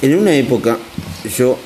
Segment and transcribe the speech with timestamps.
[0.00, 0.78] En una época
[1.36, 1.58] yo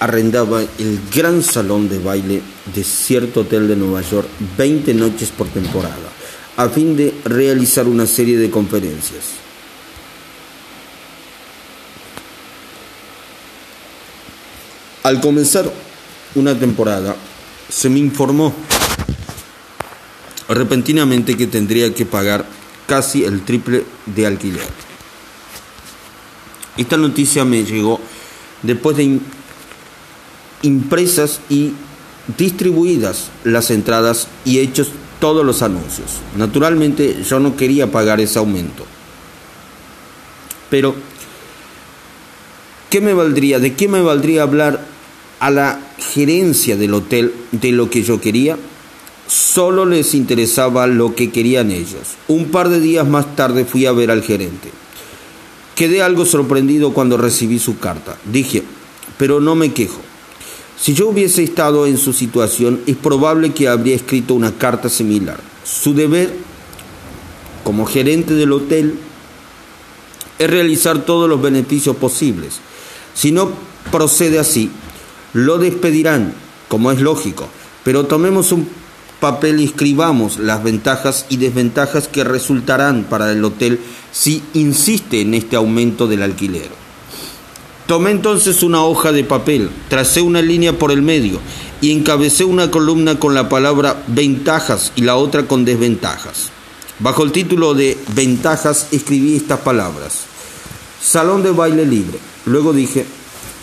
[0.00, 2.40] arrendaba el gran salón de baile
[2.74, 4.26] de cierto hotel de Nueva York
[4.56, 6.10] 20 noches por temporada,
[6.56, 9.24] a fin de realizar una serie de conferencias.
[15.02, 15.70] Al comenzar
[16.34, 17.14] una temporada,
[17.68, 18.54] se me informó
[20.48, 22.46] repentinamente que tendría que pagar
[22.86, 24.93] casi el triple de alquiler.
[26.76, 28.00] Esta noticia me llegó
[28.62, 29.20] después de
[30.62, 31.72] impresas y
[32.36, 36.20] distribuidas las entradas y hechos todos los anuncios.
[36.36, 38.84] Naturalmente yo no quería pagar ese aumento.
[40.70, 40.94] Pero,
[42.90, 43.60] ¿qué me valdría?
[43.60, 44.84] ¿De qué me valdría hablar
[45.40, 48.56] a la gerencia del hotel de lo que yo quería?
[49.26, 52.16] Solo les interesaba lo que querían ellos.
[52.28, 54.70] Un par de días más tarde fui a ver al gerente.
[55.74, 58.16] Quedé algo sorprendido cuando recibí su carta.
[58.24, 58.62] Dije,
[59.18, 60.00] pero no me quejo.
[60.80, 65.38] Si yo hubiese estado en su situación, es probable que habría escrito una carta similar.
[65.64, 66.34] Su deber,
[67.64, 68.94] como gerente del hotel,
[70.38, 72.58] es realizar todos los beneficios posibles.
[73.14, 73.50] Si no
[73.90, 74.70] procede así,
[75.32, 76.34] lo despedirán,
[76.68, 77.48] como es lógico.
[77.84, 78.68] Pero tomemos un
[79.20, 83.80] papel escribamos las ventajas y desventajas que resultarán para el hotel
[84.12, 86.68] si insiste en este aumento del alquiler.
[87.86, 91.38] Tomé entonces una hoja de papel, tracé una línea por el medio
[91.80, 96.50] y encabecé una columna con la palabra ventajas y la otra con desventajas.
[96.98, 100.20] Bajo el título de ventajas escribí estas palabras.
[101.02, 102.18] Salón de baile libre.
[102.46, 103.04] Luego dije,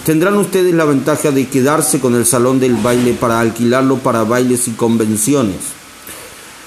[0.05, 4.67] Tendrán ustedes la ventaja de quedarse con el salón del baile para alquilarlo para bailes
[4.67, 5.57] y convenciones.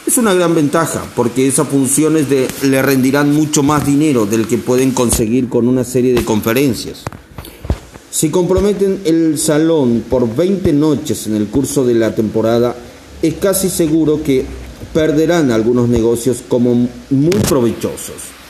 [0.07, 2.27] Es una gran ventaja porque esas funciones
[2.63, 7.03] le rendirán mucho más dinero del que pueden conseguir con una serie de conferencias.
[8.09, 12.77] Si comprometen el salón por 20 noches en el curso de la temporada,
[13.21, 14.45] es casi seguro que
[14.93, 18.44] perderán algunos negocios como muy provechosos.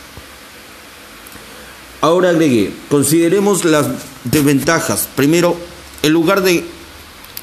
[2.04, 3.87] Ahora agregué, consideremos las
[4.25, 5.09] desventajas.
[5.16, 5.56] Primero,
[6.03, 6.62] en lugar de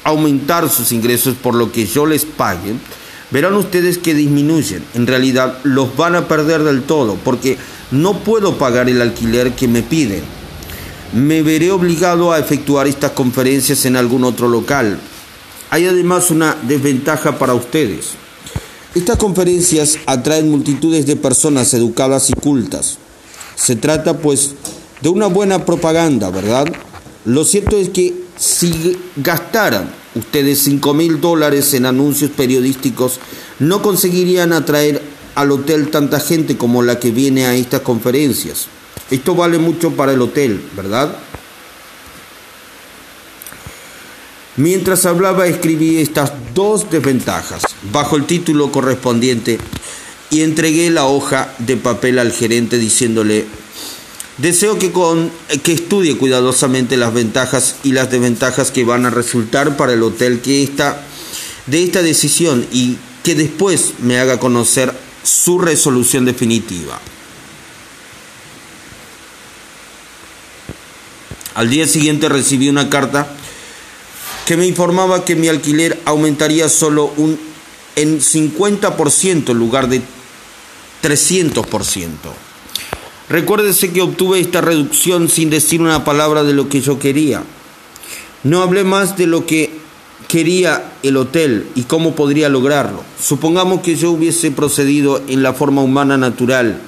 [0.04, 2.74] aumentar sus ingresos por lo que yo les pague,
[3.32, 4.84] verán ustedes que disminuyen.
[4.94, 7.58] En realidad los van a perder del todo porque
[7.90, 10.22] no puedo pagar el alquiler que me piden.
[11.12, 14.96] Me veré obligado a efectuar estas conferencias en algún otro local.
[15.70, 18.10] Hay además una desventaja para ustedes.
[18.94, 22.98] Estas conferencias atraen multitudes de personas educadas y cultas.
[23.62, 24.54] Se trata pues
[25.02, 26.66] de una buena propaganda, ¿verdad?
[27.24, 33.20] Lo cierto es que si gastaran ustedes 5 mil dólares en anuncios periodísticos,
[33.60, 35.00] no conseguirían atraer
[35.36, 38.66] al hotel tanta gente como la que viene a estas conferencias.
[39.12, 41.16] Esto vale mucho para el hotel, ¿verdad?
[44.56, 47.62] Mientras hablaba escribí estas dos desventajas
[47.92, 49.60] bajo el título correspondiente
[50.32, 53.44] y entregué la hoja de papel al gerente diciéndole,
[54.38, 55.30] deseo que, con,
[55.62, 60.40] que estudie cuidadosamente las ventajas y las desventajas que van a resultar para el hotel
[60.40, 61.04] que está
[61.66, 66.98] de esta decisión y que después me haga conocer su resolución definitiva.
[71.54, 73.28] Al día siguiente recibí una carta
[74.46, 77.38] que me informaba que mi alquiler aumentaría solo un
[77.96, 80.00] en 50% en lugar de
[81.02, 82.08] 300%.
[83.28, 87.42] Recuérdese que obtuve esta reducción sin decir una palabra de lo que yo quería.
[88.44, 89.70] No hablé más de lo que
[90.28, 93.02] quería el hotel y cómo podría lograrlo.
[93.20, 96.80] Supongamos que yo hubiese procedido en la forma humana natural,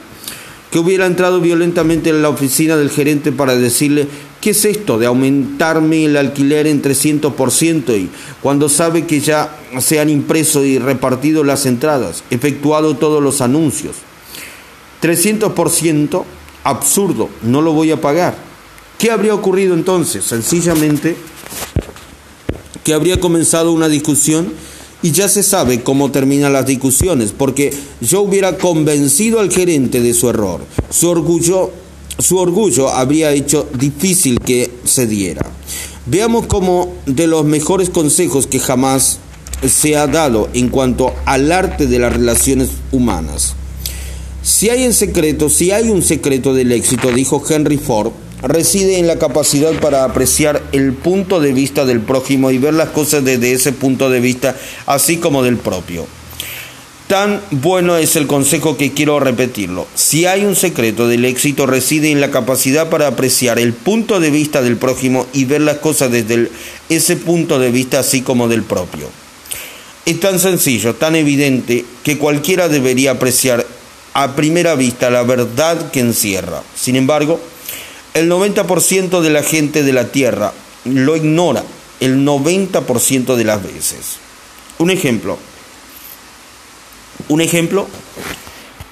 [0.71, 4.09] que hubiera entrado violentamente en la oficina del gerente para decirle,
[4.45, 8.11] ¿qué es esto de aumentarme el alquiler en 300% y
[8.43, 13.97] cuando sabe que ya se han impreso y repartido las entradas, efectuado todos los anuncios?
[15.01, 16.25] 300%
[16.63, 18.37] absurdo, no lo voy a pagar.
[18.99, 20.27] ¿Qué habría ocurrido entonces?
[20.27, 21.17] Sencillamente
[22.85, 24.53] que habría comenzado una discusión
[25.01, 27.73] y ya se sabe cómo terminan las discusiones, porque
[28.03, 30.61] yo hubiera convencido al gerente de su error.
[30.91, 31.71] Su orgullo,
[32.19, 35.45] su orgullo habría hecho difícil que se diera.
[36.07, 39.19] Veamos cómo de los mejores consejos que jamás
[39.67, 43.55] se ha dado en cuanto al arte de las relaciones humanas.
[44.43, 48.13] Si hay en secreto, si hay un secreto del éxito, dijo Henry Ford,
[48.43, 52.91] reside en la capacidad para apreciar el punto de vista del prójimo y ver las
[52.91, 56.07] cosas desde ese punto de vista, así como del propio.
[57.15, 59.87] Tan bueno es el consejo que quiero repetirlo.
[59.95, 64.31] Si hay un secreto del éxito reside en la capacidad para apreciar el punto de
[64.31, 66.51] vista del prójimo y ver las cosas desde
[66.89, 69.09] ese punto de vista así como del propio.
[70.05, 73.65] Es tan sencillo, tan evidente, que cualquiera debería apreciar
[74.13, 76.65] a primera vista la verdad que encierra.
[76.75, 77.39] Sin embargo,
[78.15, 80.53] el 90% de la gente de la Tierra
[80.85, 81.63] lo ignora
[82.01, 84.17] el 90% de las veces.
[84.79, 85.39] Un ejemplo.
[87.29, 87.87] Un ejemplo.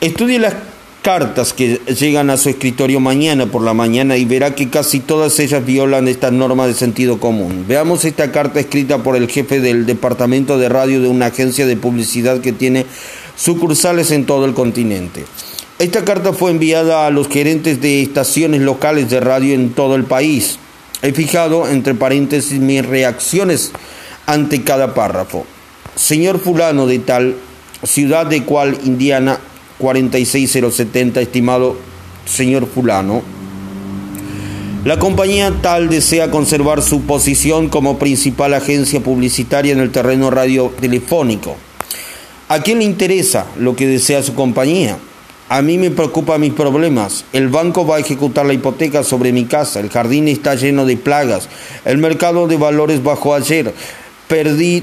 [0.01, 0.55] Estudie las
[1.03, 5.39] cartas que llegan a su escritorio mañana por la mañana y verá que casi todas
[5.41, 7.65] ellas violan estas normas de sentido común.
[7.67, 11.77] Veamos esta carta escrita por el jefe del departamento de radio de una agencia de
[11.77, 12.87] publicidad que tiene
[13.37, 15.25] sucursales en todo el continente.
[15.81, 20.05] Esta carta fue enviada a los gerentes de estaciones locales de radio en todo el
[20.05, 20.59] país.
[21.03, 23.73] He fijado entre paréntesis mis reacciones
[24.27, 25.45] ante cada párrafo.
[25.97, 27.35] Señor fulano de tal,
[27.85, 29.39] ciudad de cual Indiana
[29.79, 31.77] 46070, estimado
[32.25, 33.23] señor fulano.
[34.85, 41.57] La compañía tal desea conservar su posición como principal agencia publicitaria en el terreno radiotelefónico.
[42.49, 44.99] ¿A quién le interesa lo que desea su compañía?
[45.49, 47.25] A mí me preocupan mis problemas.
[47.33, 49.81] El banco va a ejecutar la hipoteca sobre mi casa.
[49.81, 51.49] El jardín está lleno de plagas.
[51.85, 53.73] El mercado de valores bajó ayer.
[54.29, 54.83] Perdí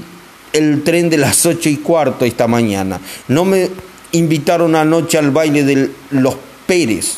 [0.52, 3.00] el tren de las ocho y cuarto esta mañana.
[3.28, 3.68] No me
[4.12, 6.36] invitaron anoche al baile de los
[6.66, 7.16] Pérez.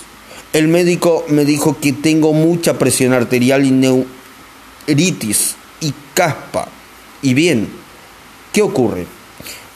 [0.52, 6.68] El médico me dijo que tengo mucha presión arterial y neuritis y caspa.
[7.22, 7.68] Y bien,
[8.52, 9.06] ¿qué ocurre?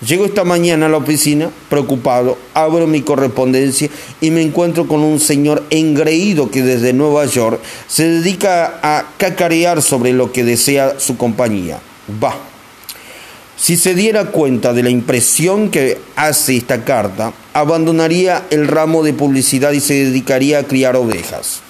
[0.06, 3.88] Llego esta mañana a la oficina, preocupado, abro mi correspondencia
[4.20, 9.80] y me encuentro con un señor engreído que desde Nueva York se dedica a cacarear
[9.80, 11.80] sobre lo que desea su compañía.
[12.22, 12.36] Va,
[13.56, 19.14] si se diera cuenta de la impresión que hace esta carta, abandonaría el ramo de
[19.14, 21.60] publicidad y se dedicaría a criar ovejas.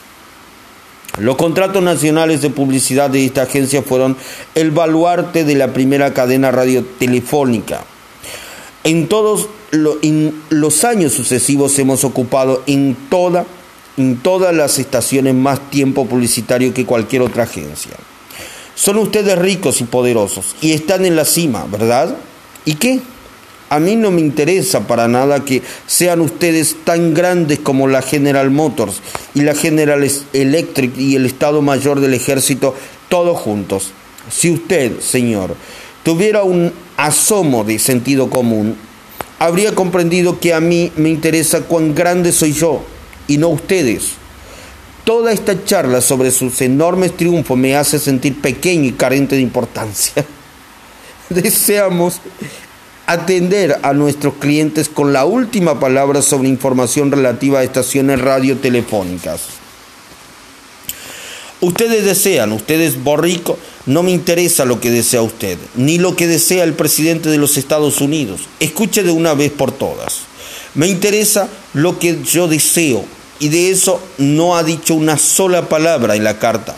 [1.19, 4.17] Los contratos nacionales de publicidad de esta agencia fueron
[4.55, 7.85] el baluarte de la primera cadena radiotelefónica.
[8.85, 13.47] En todos los años sucesivos hemos ocupado en, toda,
[13.97, 17.93] en todas las estaciones más tiempo publicitario que cualquier otra agencia.
[18.77, 22.15] Son ustedes ricos y poderosos y están en la cima, ¿verdad?
[22.67, 23.01] ¿Y qué?
[23.71, 28.51] A mí no me interesa para nada que sean ustedes tan grandes como la General
[28.51, 29.01] Motors
[29.35, 32.75] y la General Electric y el Estado Mayor del Ejército,
[33.09, 33.93] todos juntos.
[34.31, 35.57] Si usted, señor,
[36.05, 38.77] tuviera un asomo de sentido común,
[39.39, 42.83] habría comprendido que a mí me interesa cuán grande soy yo
[43.27, 44.26] y no ustedes.
[45.07, 50.27] Toda esta charla sobre sus enormes triunfos me hace sentir pequeño y carente de importancia.
[51.31, 52.21] Deseamos
[53.07, 59.43] atender a nuestros clientes con la última palabra sobre información relativa a estaciones radiotelefónicas.
[61.61, 63.57] Ustedes desean, ustedes borrico,
[63.87, 67.57] no me interesa lo que desea usted, ni lo que desea el presidente de los
[67.57, 68.49] Estados Unidos.
[68.59, 70.23] Escuche de una vez por todas.
[70.75, 73.05] Me interesa lo que yo deseo,
[73.39, 76.75] y de eso no ha dicho una sola palabra en la carta.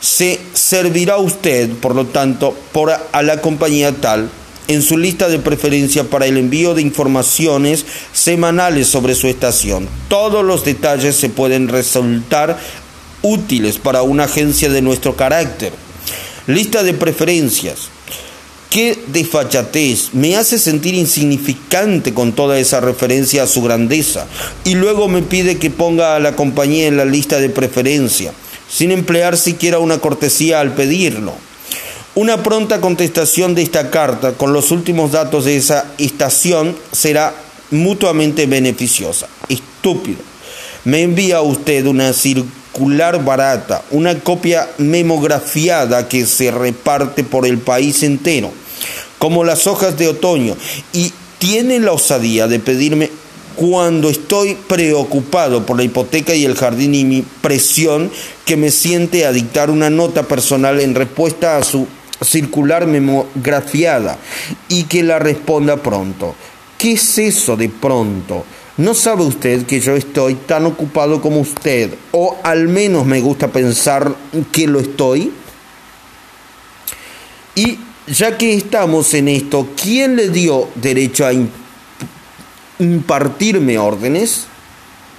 [0.00, 4.30] Se servirá usted, por lo tanto, por a la compañía tal
[4.70, 9.88] en su lista de preferencia para el envío de informaciones semanales sobre su estación.
[10.08, 12.56] Todos los detalles se pueden resultar
[13.20, 15.72] útiles para una agencia de nuestro carácter.
[16.46, 17.88] Lista de preferencias.
[18.70, 24.28] Qué desfachatez, me hace sentir insignificante con toda esa referencia a su grandeza.
[24.62, 28.32] Y luego me pide que ponga a la compañía en la lista de preferencia,
[28.68, 31.34] sin emplear siquiera una cortesía al pedirlo.
[32.14, 37.34] Una pronta contestación de esta carta con los últimos datos de esa estación será
[37.72, 39.26] mutuamente beneficiosa.
[39.48, 40.20] Estúpido.
[40.84, 48.04] Me envía usted una circular barata, una copia memografiada que se reparte por el país
[48.04, 48.59] entero
[49.20, 50.56] como las hojas de otoño,
[50.94, 53.10] y tiene la osadía de pedirme
[53.54, 58.10] cuando estoy preocupado por la hipoteca y el jardín y mi presión
[58.46, 61.86] que me siente a dictar una nota personal en respuesta a su
[62.24, 64.16] circular memografiada
[64.68, 66.34] y que la responda pronto.
[66.78, 68.46] ¿Qué es eso de pronto?
[68.78, 71.92] ¿No sabe usted que yo estoy tan ocupado como usted?
[72.12, 74.14] O al menos me gusta pensar
[74.50, 75.30] que lo estoy.
[77.54, 77.78] Y
[78.10, 81.32] ya que estamos en esto, ¿quién le dio derecho a
[82.78, 84.46] impartirme órdenes?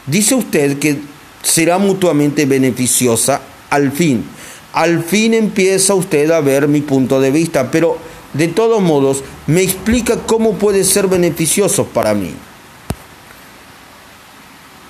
[0.05, 0.99] Dice usted que
[1.41, 4.25] será mutuamente beneficiosa al fin.
[4.73, 7.97] Al fin empieza usted a ver mi punto de vista, pero
[8.33, 12.33] De todos modos, me explica cómo puede ser beneficioso para mí.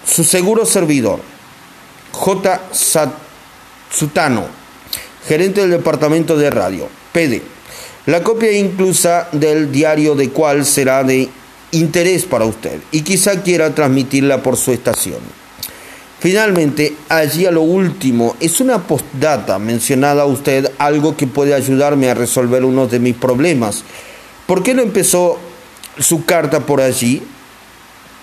[0.05, 1.21] Su seguro servidor,
[2.11, 2.61] J.
[3.89, 4.45] Sutano,
[5.27, 7.41] gerente del departamento de radio, PD.
[8.07, 11.29] La copia inclusa del diario de cual será de
[11.71, 15.19] interés para usted y quizá quiera transmitirla por su estación.
[16.19, 22.09] Finalmente, allí a lo último, es una postdata mencionada a usted algo que puede ayudarme
[22.09, 23.83] a resolver uno de mis problemas.
[24.45, 25.39] ¿Por qué no empezó
[25.99, 27.23] su carta por allí?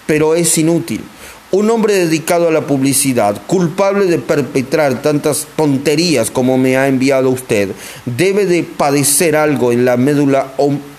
[0.06, 1.02] Pero es inútil.
[1.50, 7.30] Un hombre dedicado a la publicidad, culpable de perpetrar tantas tonterías como me ha enviado
[7.30, 7.70] usted,
[8.04, 10.52] debe de padecer algo en la médula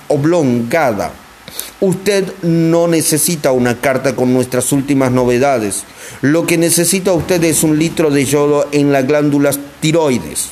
[0.07, 1.11] oblongada.
[1.79, 5.83] Usted no necesita una carta con nuestras últimas novedades.
[6.21, 10.49] Lo que necesita usted es un litro de yodo en las glándulas tiroides.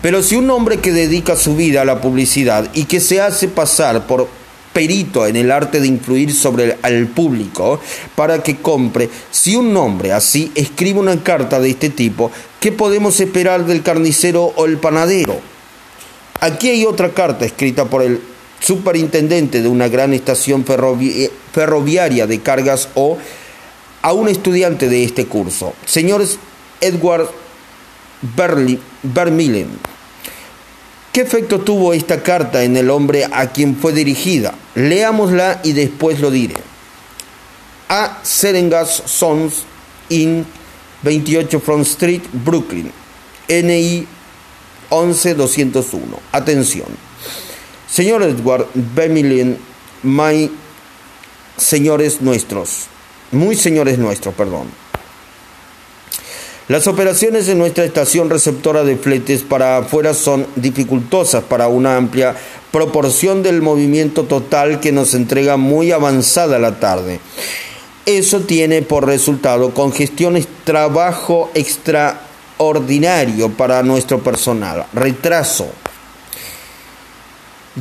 [0.00, 3.48] Pero si un hombre que dedica su vida a la publicidad y que se hace
[3.48, 4.37] pasar por
[4.78, 7.80] perito en el arte de influir sobre el público
[8.14, 12.30] para que compre, si un hombre así escribe una carta de este tipo,
[12.60, 15.40] ¿qué podemos esperar del carnicero o el panadero?
[16.38, 18.20] Aquí hay otra carta escrita por el
[18.60, 23.18] superintendente de una gran estación ferroviaria de cargas o
[24.02, 26.24] a un estudiante de este curso, señor
[26.80, 27.28] Edward
[29.02, 29.87] Vermillen.
[31.18, 34.54] ¿Qué efecto tuvo esta carta en el hombre a quien fue dirigida?
[34.76, 36.54] Leámosla y después lo diré.
[37.88, 39.64] A Serengas Sons
[40.10, 40.46] in
[41.02, 42.92] 28 Front Street, Brooklyn.
[43.48, 44.06] NI
[44.90, 46.20] 11201.
[46.30, 46.86] Atención.
[47.90, 49.58] Señor Edward Vermillen,
[50.04, 50.48] my
[51.56, 52.86] señores nuestros
[53.32, 54.68] muy señores nuestros, perdón.
[56.68, 62.36] Las operaciones de nuestra estación receptora de fletes para afuera son dificultosas para una amplia
[62.70, 67.20] proporción del movimiento total que nos entrega muy avanzada la tarde.
[68.04, 75.70] Eso tiene por resultado congestiones, trabajo extraordinario para nuestro personal, retraso,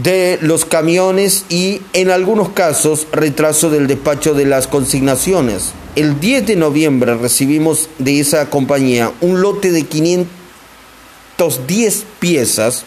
[0.03, 5.71] de los camiones y en algunos casos retraso del despacho de las consignaciones.
[5.95, 12.83] El 10 de noviembre recibimos de esa compañía un lote de 510 piezas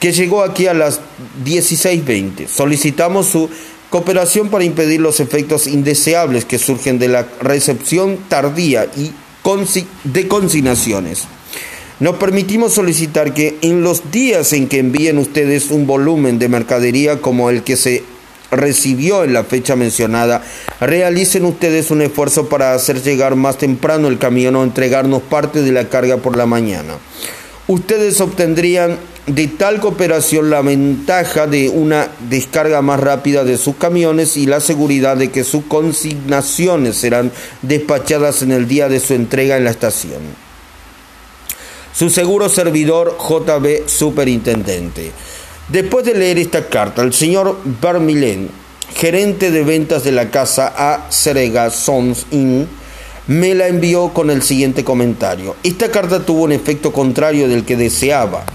[0.00, 1.00] que llegó aquí a las
[1.44, 2.48] 16.20.
[2.48, 3.50] Solicitamos su
[3.90, 9.12] cooperación para impedir los efectos indeseables que surgen de la recepción tardía y
[10.04, 11.24] de consignaciones.
[12.00, 17.20] Nos permitimos solicitar que en los días en que envíen ustedes un volumen de mercadería
[17.20, 18.02] como el que se
[18.50, 20.42] recibió en la fecha mencionada,
[20.80, 25.72] realicen ustedes un esfuerzo para hacer llegar más temprano el camión o entregarnos parte de
[25.72, 26.94] la carga por la mañana.
[27.68, 34.36] Ustedes obtendrían de tal cooperación la ventaja de una descarga más rápida de sus camiones
[34.36, 37.30] y la seguridad de que sus consignaciones serán
[37.62, 40.51] despachadas en el día de su entrega en la estación.
[41.94, 45.12] Su seguro servidor JB Superintendente.
[45.68, 48.48] Después de leer esta carta, el señor Vermillen,
[48.94, 51.10] gerente de ventas de la casa A.
[51.10, 52.66] Serega Sons Inn,
[53.26, 55.54] me la envió con el siguiente comentario.
[55.62, 58.46] Esta carta tuvo un efecto contrario del que deseaba.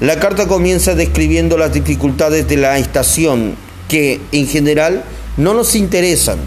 [0.00, 3.54] La carta comienza describiendo las dificultades de la estación,
[3.88, 5.04] que en general
[5.36, 6.38] no nos interesan.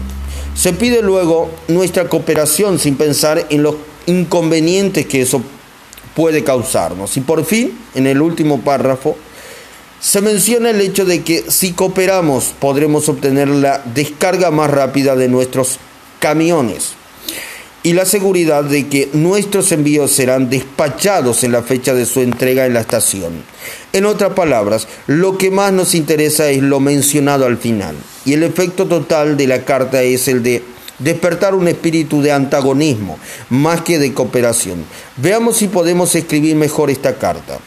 [0.54, 3.76] Se pide luego nuestra cooperación sin pensar en los
[4.06, 5.42] inconvenientes que eso
[6.16, 7.16] puede causarnos.
[7.18, 9.16] Y por fin, en el último párrafo,
[10.00, 15.28] se menciona el hecho de que si cooperamos podremos obtener la descarga más rápida de
[15.28, 15.78] nuestros
[16.18, 16.94] camiones
[17.82, 22.66] y la seguridad de que nuestros envíos serán despachados en la fecha de su entrega
[22.66, 23.44] en la estación.
[23.92, 27.94] En otras palabras, lo que más nos interesa es lo mencionado al final,
[28.24, 30.64] y el efecto total de la carta es el de
[30.98, 33.18] despertar un espíritu de antagonismo
[33.50, 34.84] más que de cooperación.
[35.16, 37.58] Veamos si podemos escribir mejor esta carta.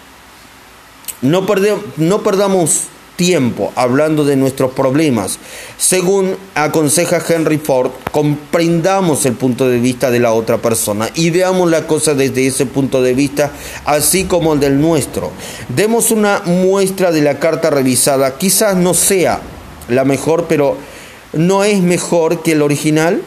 [1.22, 1.46] No,
[1.98, 2.84] no perdamos
[3.20, 5.40] tiempo hablando de nuestros problemas.
[5.78, 11.70] Según aconseja Henry Ford, comprendamos el punto de vista de la otra persona y veamos
[11.70, 13.52] la cosa desde ese punto de vista,
[13.84, 15.32] así como el del nuestro.
[15.68, 18.38] Demos una muestra de la carta revisada.
[18.38, 19.42] Quizás no sea
[19.90, 20.78] la mejor, pero
[21.34, 23.22] no es mejor que el original?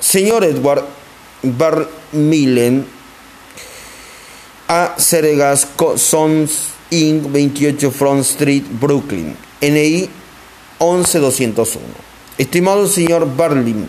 [0.00, 0.84] Señor Edward
[1.42, 2.86] Barmillen
[4.68, 7.30] a Seregas Sons Inc.
[7.30, 10.08] 28 Front Street, Brooklyn, NI
[10.78, 11.80] 11201.
[12.38, 13.88] Estimado señor Barmillen,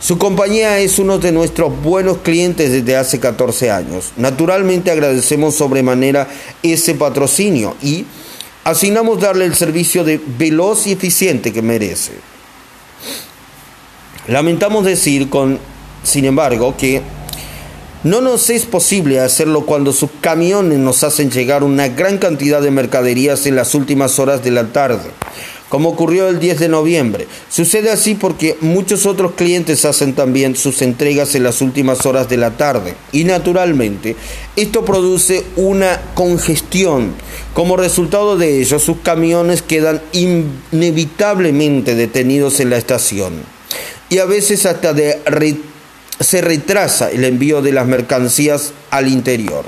[0.00, 4.12] Su compañía es uno de nuestros buenos clientes desde hace 14 años.
[4.16, 6.28] Naturalmente agradecemos sobremanera
[6.62, 8.04] ese patrocinio y
[8.68, 12.12] asignamos darle el servicio de veloz y eficiente que merece.
[14.26, 15.58] Lamentamos decir con,
[16.02, 17.00] sin embargo, que
[18.04, 22.70] no nos es posible hacerlo cuando sus camiones nos hacen llegar una gran cantidad de
[22.70, 25.10] mercaderías en las últimas horas de la tarde,
[25.68, 27.26] como ocurrió el 10 de noviembre.
[27.50, 32.36] Sucede así porque muchos otros clientes hacen también sus entregas en las últimas horas de
[32.36, 34.16] la tarde y naturalmente
[34.56, 37.12] esto produce una congestión.
[37.54, 43.34] Como resultado de ello, sus camiones quedan inevitablemente detenidos en la estación
[44.10, 44.94] y a veces hasta
[46.20, 49.64] se retrasa el envío de las mercancías al interior.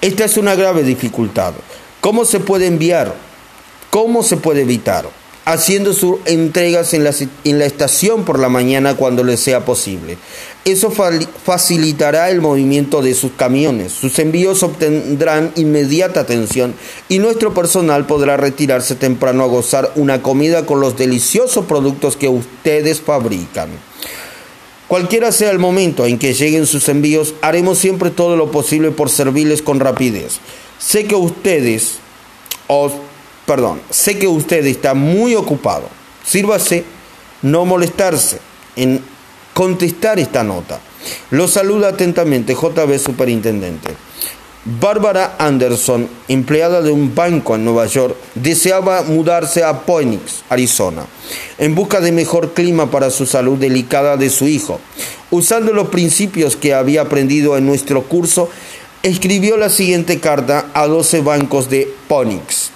[0.00, 1.52] Esta es una grave dificultad.
[2.00, 3.29] ¿Cómo se puede enviar?
[3.90, 5.10] ¿Cómo se puede evitar?
[5.44, 7.12] Haciendo sus entregas en la,
[7.44, 10.16] en la estación por la mañana cuando les sea posible.
[10.64, 13.90] Eso facilitará el movimiento de sus camiones.
[13.92, 16.74] Sus envíos obtendrán inmediata atención
[17.08, 22.28] y nuestro personal podrá retirarse temprano a gozar una comida con los deliciosos productos que
[22.28, 23.70] ustedes fabrican.
[24.86, 29.08] Cualquiera sea el momento en que lleguen sus envíos, haremos siempre todo lo posible por
[29.08, 30.38] servirles con rapidez.
[30.78, 31.94] Sé que ustedes,
[32.66, 32.92] os,
[33.50, 35.88] perdón, sé que usted está muy ocupado.
[36.24, 36.84] Sírvase
[37.42, 38.38] no molestarse
[38.76, 39.02] en
[39.54, 40.78] contestar esta nota.
[41.32, 43.88] Lo saluda atentamente JB Superintendente.
[44.64, 51.04] Bárbara Anderson, empleada de un banco en Nueva York, deseaba mudarse a Phoenix, Arizona,
[51.58, 54.78] en busca de mejor clima para su salud delicada de su hijo.
[55.32, 58.48] Usando los principios que había aprendido en nuestro curso,
[59.02, 62.70] escribió la siguiente carta a 12 bancos de Phoenix.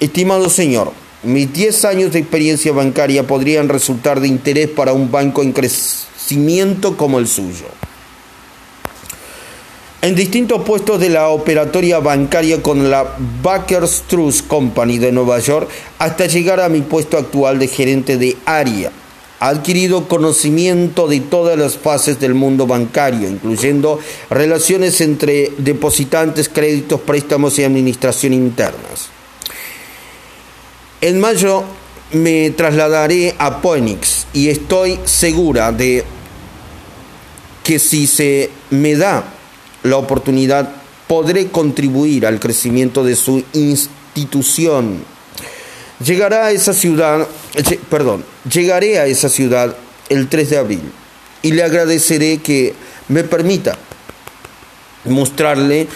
[0.00, 5.42] Estimado señor, mis 10 años de experiencia bancaria podrían resultar de interés para un banco
[5.42, 7.66] en crecimiento como el suyo
[10.00, 15.68] en distintos puestos de la operatoria bancaria con la Baker's Trust Company de Nueva York
[15.98, 18.92] hasta llegar a mi puesto actual de gerente de área.
[19.40, 23.98] Ha adquirido conocimiento de todas las fases del mundo bancario, incluyendo
[24.30, 29.17] relaciones entre depositantes, créditos, préstamos y administración internas.
[31.00, 31.62] En mayo
[32.12, 36.04] me trasladaré a Phoenix y estoy segura de
[37.62, 39.22] que si se me da
[39.84, 40.72] la oportunidad,
[41.06, 45.04] podré contribuir al crecimiento de su institución.
[46.04, 47.28] Llegará a esa ciudad,
[47.88, 49.76] perdón, llegaré a esa ciudad
[50.08, 50.92] el 3 de abril
[51.42, 52.74] y le agradeceré que
[53.06, 53.78] me permita
[55.04, 55.86] mostrarle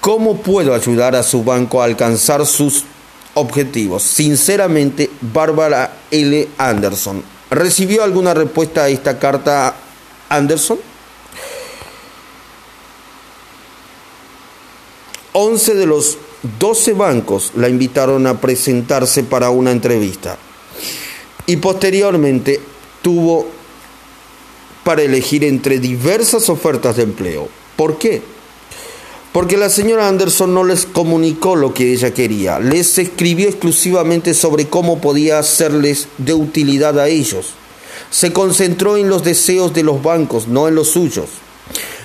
[0.00, 2.84] cómo puedo ayudar a su banco a alcanzar sus
[3.34, 4.02] objetivos.
[4.02, 6.48] Sinceramente, Bárbara L.
[6.58, 7.22] Anderson.
[7.50, 9.74] ¿Recibió alguna respuesta a esta carta,
[10.28, 10.78] Anderson?
[15.32, 16.18] 11 de los
[16.58, 20.38] 12 bancos la invitaron a presentarse para una entrevista
[21.46, 22.60] y posteriormente
[23.02, 23.46] tuvo
[24.84, 27.48] para elegir entre diversas ofertas de empleo.
[27.76, 28.22] ¿Por qué?
[29.32, 34.66] Porque la señora Anderson no les comunicó lo que ella quería, les escribió exclusivamente sobre
[34.66, 37.50] cómo podía serles de utilidad a ellos.
[38.10, 41.28] Se concentró en los deseos de los bancos, no en los suyos.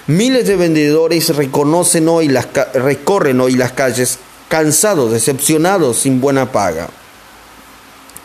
[0.06, 6.90] Miles de vendedores reconocen hoy las, recorren hoy las calles cansados, decepcionados, sin buena paga.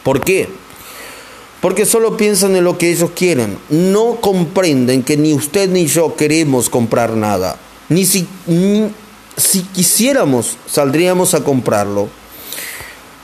[0.02, 0.46] ¿Por qué?
[1.62, 3.56] Porque solo piensan en lo que ellos quieren.
[3.70, 7.56] No comprenden que ni usted ni yo queremos comprar nada.
[7.90, 8.26] Ni si,
[9.36, 12.08] si quisiéramos, saldríamos a comprarlo.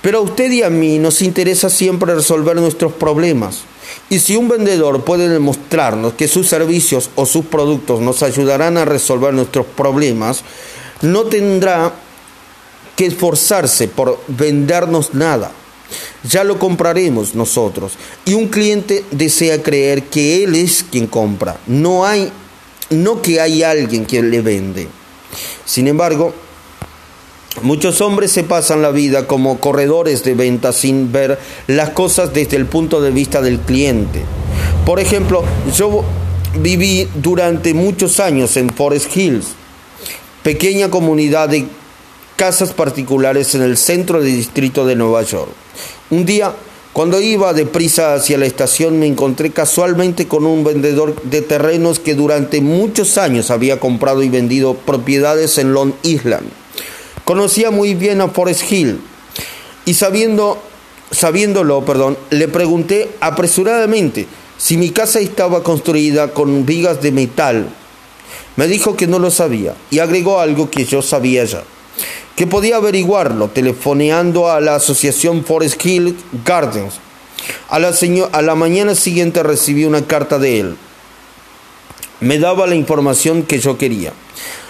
[0.03, 3.61] Pero a usted y a mí nos interesa siempre resolver nuestros problemas.
[4.11, 8.85] Y si un vendedor puede demostrarnos que sus servicios o sus productos nos ayudarán a
[8.85, 10.43] resolver nuestros problemas,
[11.01, 11.93] no tendrá
[12.97, 15.53] que esforzarse por vendernos nada.
[16.29, 17.93] Ya lo compraremos nosotros.
[18.25, 22.33] Y un cliente desea creer que él es quien compra, no hay
[22.91, 24.89] no que hay alguien que le vende.
[25.65, 26.35] Sin embargo,
[27.63, 32.59] Muchos hombres se pasan la vida como corredores de ventas sin ver las cosas desde
[32.59, 34.23] el punto de vista del cliente.
[34.85, 35.43] Por ejemplo,
[35.75, 36.05] yo
[36.61, 39.47] viví durante muchos años en Forest Hills,
[40.43, 41.67] pequeña comunidad de
[42.37, 45.51] casas particulares en el centro del distrito de Nueva York.
[46.11, 46.55] Un día,
[46.97, 52.15] cuando iba deprisa hacia la estación, me encontré casualmente con un vendedor de terrenos que
[52.15, 56.49] durante muchos años había comprado y vendido propiedades en Long Island.
[57.27, 58.99] Conocía muy bien a Forest Hill
[59.85, 60.57] y sabiendo,
[61.11, 67.69] sabiéndolo, perdón, le pregunté apresuradamente si mi casa estaba construida con vigas de metal.
[68.57, 71.63] Me dijo que no lo sabía y agregó algo que yo sabía ya,
[72.37, 76.95] que podía averiguarlo telefoneando a la asociación Forest Hill Gardens.
[77.69, 77.93] A la,
[78.33, 80.77] a la mañana siguiente recibí una carta de él.
[82.21, 84.13] Me daba la información que yo quería.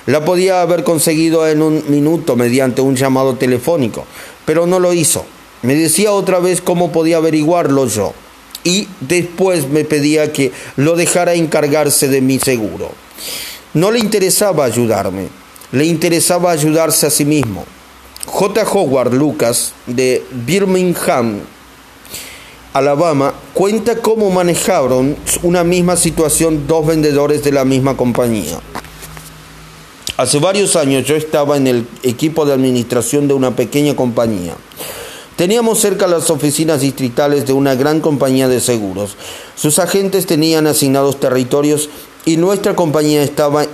[0.07, 4.07] La podía haber conseguido en un minuto mediante un llamado telefónico,
[4.45, 5.27] pero no lo hizo.
[5.63, 8.15] Me decía otra vez cómo podía averiguarlo yo
[8.63, 12.91] y después me pedía que lo dejara encargarse de mi seguro.
[13.75, 15.29] No le interesaba ayudarme,
[15.73, 17.65] le interesaba ayudarse a sí mismo.
[18.27, 18.65] J.
[18.73, 21.41] Howard Lucas de Birmingham,
[22.73, 28.59] Alabama, cuenta cómo manejaron una misma situación dos vendedores de la misma compañía.
[30.17, 34.55] Hace varios años yo estaba en el equipo de administración de una pequeña compañía.
[35.37, 39.17] Teníamos cerca las oficinas distritales de una gran compañía de seguros.
[39.55, 41.91] Sus agentes tenían asignados territorios
[42.25, 43.67] y nuestra compañía estaba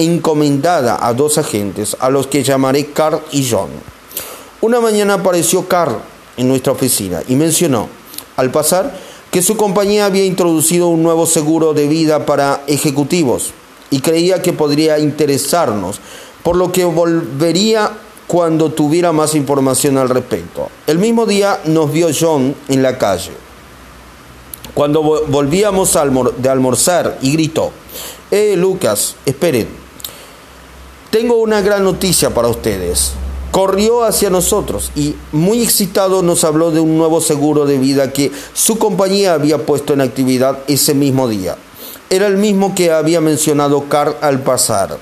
[0.00, 3.70] encomendada a dos agentes, a los que llamaré Carl y John.
[4.60, 5.98] Una mañana apareció Carl
[6.36, 7.88] en nuestra oficina y mencionó,
[8.36, 8.94] al pasar,
[9.30, 13.52] que su compañía había introducido un nuevo seguro de vida para ejecutivos
[13.90, 16.00] y creía que podría interesarnos,
[16.42, 17.92] por lo que volvería
[18.26, 20.68] cuando tuviera más información al respecto.
[20.86, 23.32] El mismo día nos vio John en la calle.
[24.74, 25.98] Cuando volvíamos
[26.38, 27.72] de almorzar y gritó,
[28.30, 29.79] ¡Eh, Lucas, esperen!
[31.10, 33.14] Tengo una gran noticia para ustedes.
[33.50, 38.30] Corrió hacia nosotros y muy excitado nos habló de un nuevo seguro de vida que
[38.54, 41.56] su compañía había puesto en actividad ese mismo día.
[42.10, 44.98] Era el mismo que había mencionado Carl al pasar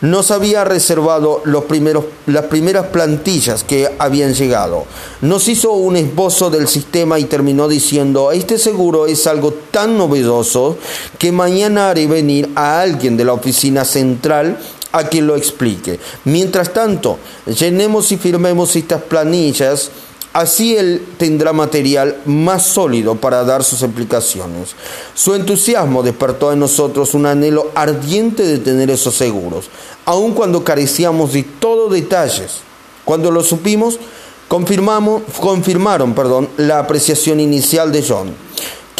[0.00, 4.86] nos había reservado los primeros, las primeras plantillas que habían llegado.
[5.20, 10.78] Nos hizo un esbozo del sistema y terminó diciendo, este seguro es algo tan novedoso
[11.18, 14.58] que mañana haré venir a alguien de la oficina central
[14.92, 15.98] a que lo explique.
[16.24, 19.90] Mientras tanto, llenemos y firmemos estas planillas
[20.32, 24.76] Así él tendrá material más sólido para dar sus explicaciones.
[25.12, 29.68] Su entusiasmo despertó en nosotros un anhelo ardiente de tener esos seguros,
[30.04, 32.58] aun cuando carecíamos de todos detalles.
[33.04, 33.98] Cuando lo supimos,
[34.46, 38.32] confirmamos, confirmaron perdón, la apreciación inicial de John,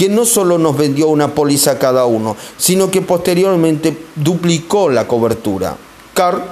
[0.00, 5.06] quien no solo nos vendió una póliza a cada uno, sino que posteriormente duplicó la
[5.06, 5.76] cobertura.
[6.14, 6.42] Carl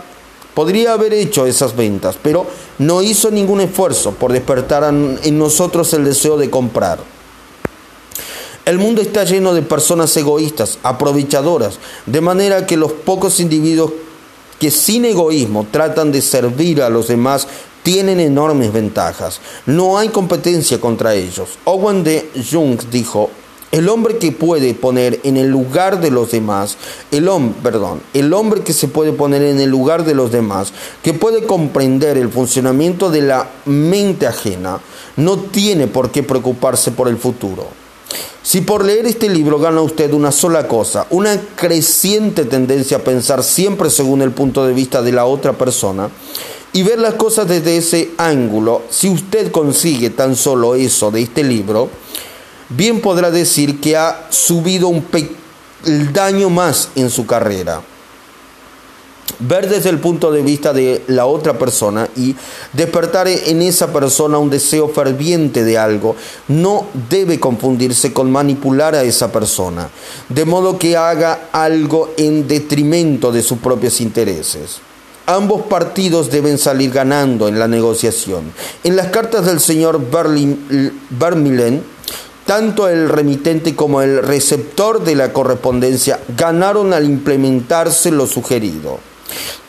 [0.52, 2.44] Podría haber hecho esas ventas, pero
[2.78, 6.98] no hizo ningún esfuerzo por despertar en nosotros el deseo de comprar.
[8.64, 13.92] El mundo está lleno de personas egoístas, aprovechadoras, de manera que los pocos individuos
[14.58, 17.46] que sin egoísmo tratan de servir a los demás
[17.82, 19.40] tienen enormes ventajas.
[19.64, 21.50] No hay competencia contra ellos.
[21.64, 23.30] Owen de Jung dijo,
[23.70, 26.76] el hombre que puede poner en el lugar de los demás,
[27.10, 30.72] el hombre, perdón, el hombre que se puede poner en el lugar de los demás,
[31.02, 34.80] que puede comprender el funcionamiento de la mente ajena,
[35.16, 37.66] no tiene por qué preocuparse por el futuro.
[38.42, 43.42] Si por leer este libro gana usted una sola cosa, una creciente tendencia a pensar
[43.42, 46.08] siempre según el punto de vista de la otra persona,
[46.72, 51.42] y ver las cosas desde ese ángulo, si usted consigue tan solo eso de este
[51.42, 51.90] libro,
[52.68, 55.04] bien podrá decir que ha subido un
[56.12, 57.82] daño más en su carrera.
[59.40, 62.34] Ver desde el punto de vista de la otra persona y
[62.72, 66.16] despertar en esa persona un deseo ferviente de algo
[66.48, 69.90] no debe confundirse con manipular a esa persona,
[70.28, 74.80] de modo que haga algo en detrimento de sus propios intereses.
[75.26, 78.50] Ambos partidos deben salir ganando en la negociación.
[78.82, 81.84] En las cartas del señor Berlin,
[82.48, 89.00] tanto el remitente como el receptor de la correspondencia ganaron al implementarse lo sugerido.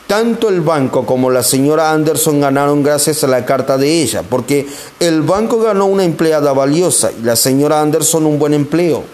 [0.06, 4.66] Tanto el banco como la señora Anderson ganaron gracias a la carta de ella, porque
[4.98, 9.04] el banco ganó una empleada valiosa y la señora Anderson un buen empleo.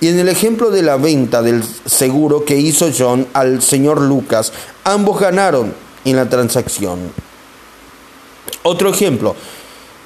[0.00, 4.50] Y en el ejemplo de la venta del seguro que hizo John al señor Lucas,
[4.82, 5.74] ambos ganaron
[6.06, 7.00] en la transacción.
[8.62, 9.36] Otro ejemplo,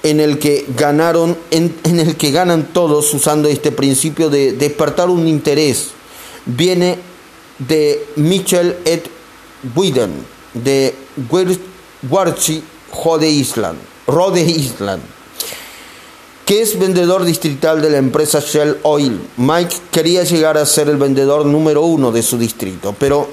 [0.03, 5.27] en el que ganaron, en, el que ganan todos usando este principio de despertar un
[5.27, 5.89] interés,
[6.47, 6.99] viene
[7.59, 9.09] de Mitchell et
[9.75, 10.13] Widen,
[10.55, 10.95] de
[12.09, 12.63] Warchi
[13.05, 15.03] Rhode Island, Rhode Island,
[16.47, 19.21] que es vendedor distrital de la empresa Shell Oil.
[19.37, 23.29] Mike quería llegar a ser el vendedor número uno de su distrito, pero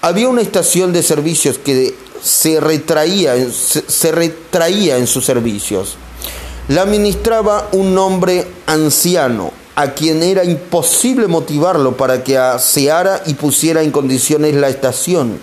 [0.00, 5.96] había una estación de servicios que se retraía, se, retraía en sus servicios.
[6.68, 13.82] La administraba un hombre anciano, a quien era imposible motivarlo para que aseara y pusiera
[13.82, 15.38] en condiciones la estación.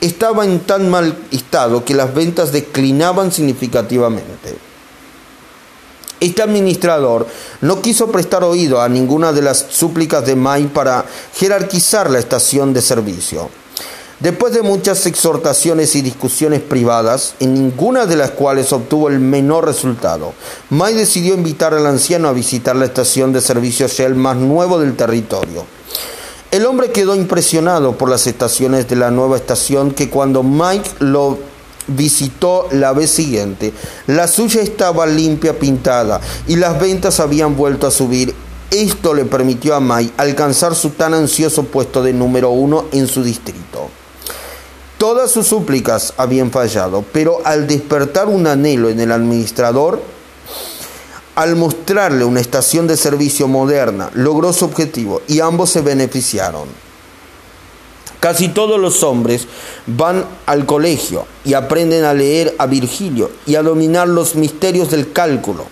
[0.00, 4.56] Estaba en tan mal estado que las ventas declinaban significativamente.
[6.20, 7.26] Este administrador
[7.60, 12.72] no quiso prestar oído a ninguna de las súplicas de May para jerarquizar la estación
[12.72, 13.50] de servicio.
[14.24, 19.66] Después de muchas exhortaciones y discusiones privadas, en ninguna de las cuales obtuvo el menor
[19.66, 20.32] resultado,
[20.70, 24.96] May decidió invitar al anciano a visitar la estación de servicio Shell más nuevo del
[24.96, 25.66] territorio.
[26.50, 31.36] El hombre quedó impresionado por las estaciones de la nueva estación que cuando Mike lo
[31.88, 33.74] visitó la vez siguiente,
[34.06, 38.34] la suya estaba limpia pintada y las ventas habían vuelto a subir.
[38.70, 43.22] Esto le permitió a Mike alcanzar su tan ansioso puesto de número uno en su
[43.22, 43.90] distrito.
[45.04, 50.00] Todas sus súplicas habían fallado, pero al despertar un anhelo en el administrador,
[51.34, 56.68] al mostrarle una estación de servicio moderna, logró su objetivo y ambos se beneficiaron.
[58.18, 59.46] Casi todos los hombres
[59.86, 65.12] van al colegio y aprenden a leer a Virgilio y a dominar los misterios del
[65.12, 65.66] cálculo,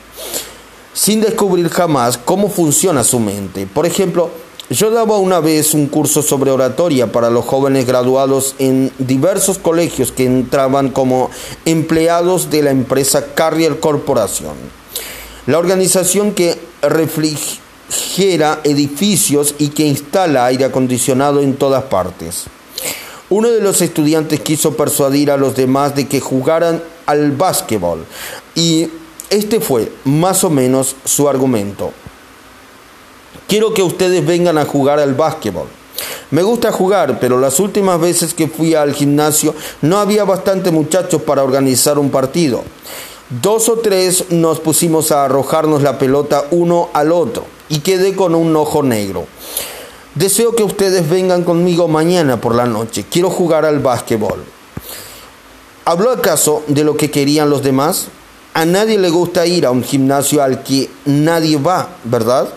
[0.93, 3.67] sin descubrir jamás cómo funciona su mente.
[3.67, 4.29] Por ejemplo,
[4.73, 10.13] yo daba una vez un curso sobre oratoria para los jóvenes graduados en diversos colegios
[10.13, 11.31] que entraban como
[11.67, 14.55] empleados de la empresa Carrier Corporation,
[15.47, 22.45] la organización que refrigera edificios y que instala aire acondicionado en todas partes.
[23.29, 28.07] Uno de los estudiantes quiso persuadir a los demás de que jugaran al básquetbol
[28.55, 28.89] y
[29.29, 31.93] este fue más o menos su argumento.
[33.49, 35.67] Quiero que ustedes vengan a jugar al básquetbol.
[36.31, 41.21] Me gusta jugar, pero las últimas veces que fui al gimnasio no había bastante muchachos
[41.23, 42.65] para organizar un partido.
[43.43, 48.35] Dos o tres nos pusimos a arrojarnos la pelota uno al otro y quedé con
[48.35, 49.27] un ojo negro.
[50.15, 53.05] Deseo que ustedes vengan conmigo mañana por la noche.
[53.11, 54.45] Quiero jugar al básquetbol.
[55.85, 58.07] ¿Habló acaso de lo que querían los demás?
[58.55, 62.49] A nadie le gusta ir a un gimnasio al que nadie va, ¿verdad?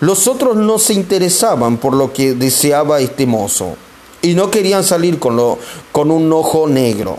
[0.00, 3.76] Los otros no se interesaban por lo que deseaba este mozo
[4.20, 5.58] y no querían salir con, lo,
[5.90, 7.18] con un ojo negro.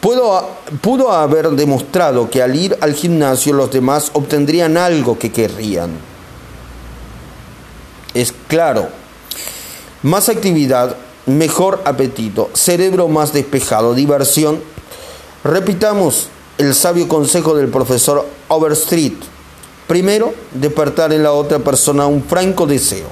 [0.00, 0.48] Pudo,
[0.80, 5.90] pudo haber demostrado que al ir al gimnasio los demás obtendrían algo que querrían.
[8.14, 8.88] Es claro,
[10.02, 14.60] más actividad, mejor apetito, cerebro más despejado, diversión.
[15.44, 19.35] Repitamos el sabio consejo del profesor Overstreet
[19.86, 23.06] Primero, despertar en la otra persona un franco deseo.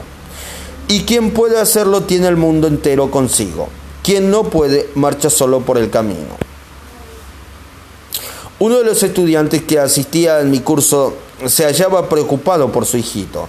[0.88, 3.68] Y quien puede hacerlo tiene el mundo entero consigo.
[4.02, 6.36] Quien no puede, marcha solo por el camino.
[8.58, 11.14] Uno de los estudiantes que asistía en mi curso
[11.46, 13.48] se hallaba preocupado por su hijito.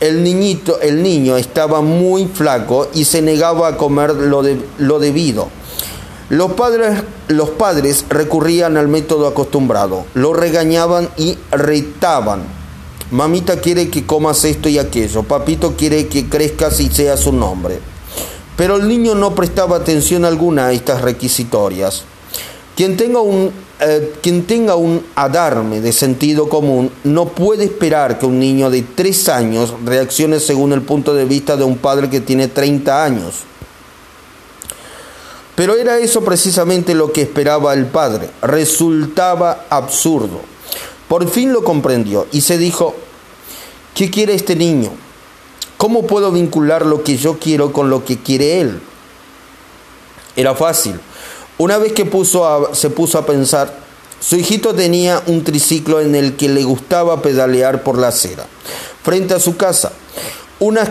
[0.00, 4.42] El niñito, el niño estaba muy flaco y se negaba a comer lo,
[4.78, 5.48] lo debido.
[6.28, 12.53] Los padres, los padres recurrían al método acostumbrado, lo regañaban y retaban
[13.14, 15.22] Mamita quiere que comas esto y aquello.
[15.22, 17.78] Papito quiere que crezcas y seas su nombre.
[18.56, 22.02] Pero el niño no prestaba atención alguna a estas requisitorias.
[22.74, 28.26] Quien tenga un, eh, quien tenga un adarme de sentido común no puede esperar que
[28.26, 32.20] un niño de tres años reaccione según el punto de vista de un padre que
[32.20, 33.44] tiene 30 años.
[35.54, 38.30] Pero era eso precisamente lo que esperaba el padre.
[38.42, 40.53] Resultaba absurdo.
[41.14, 42.92] Por fin lo comprendió y se dijo,
[43.94, 44.90] ¿Qué quiere este niño?
[45.76, 48.80] ¿Cómo puedo vincular lo que yo quiero con lo que quiere él?
[50.34, 50.98] Era fácil.
[51.56, 53.78] Una vez que se puso a pensar,
[54.18, 58.44] su hijito tenía un triciclo en el que le gustaba pedalear por la acera,
[59.04, 59.92] frente a su casa.
[60.58, 60.90] Unas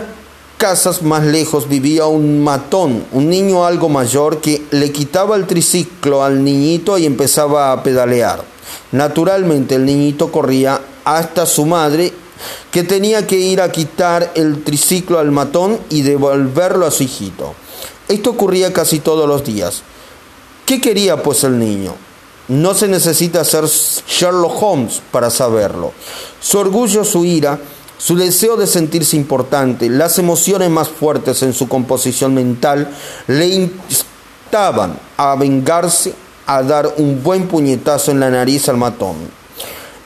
[0.56, 6.24] casas más lejos vivía un matón, un niño algo mayor que le quitaba el triciclo
[6.24, 8.53] al niñito y empezaba a pedalear.
[8.92, 12.12] Naturalmente el niñito corría hasta su madre
[12.70, 17.54] que tenía que ir a quitar el triciclo al matón y devolverlo a su hijito.
[18.08, 19.82] Esto ocurría casi todos los días.
[20.66, 21.94] ¿Qué quería pues el niño?
[22.48, 25.92] No se necesita ser Sherlock Holmes para saberlo.
[26.40, 27.58] Su orgullo, su ira,
[27.96, 32.90] su deseo de sentirse importante, las emociones más fuertes en su composición mental
[33.28, 36.14] le instaban a vengarse,
[36.46, 39.16] a dar un buen puñetazo en la nariz al matón.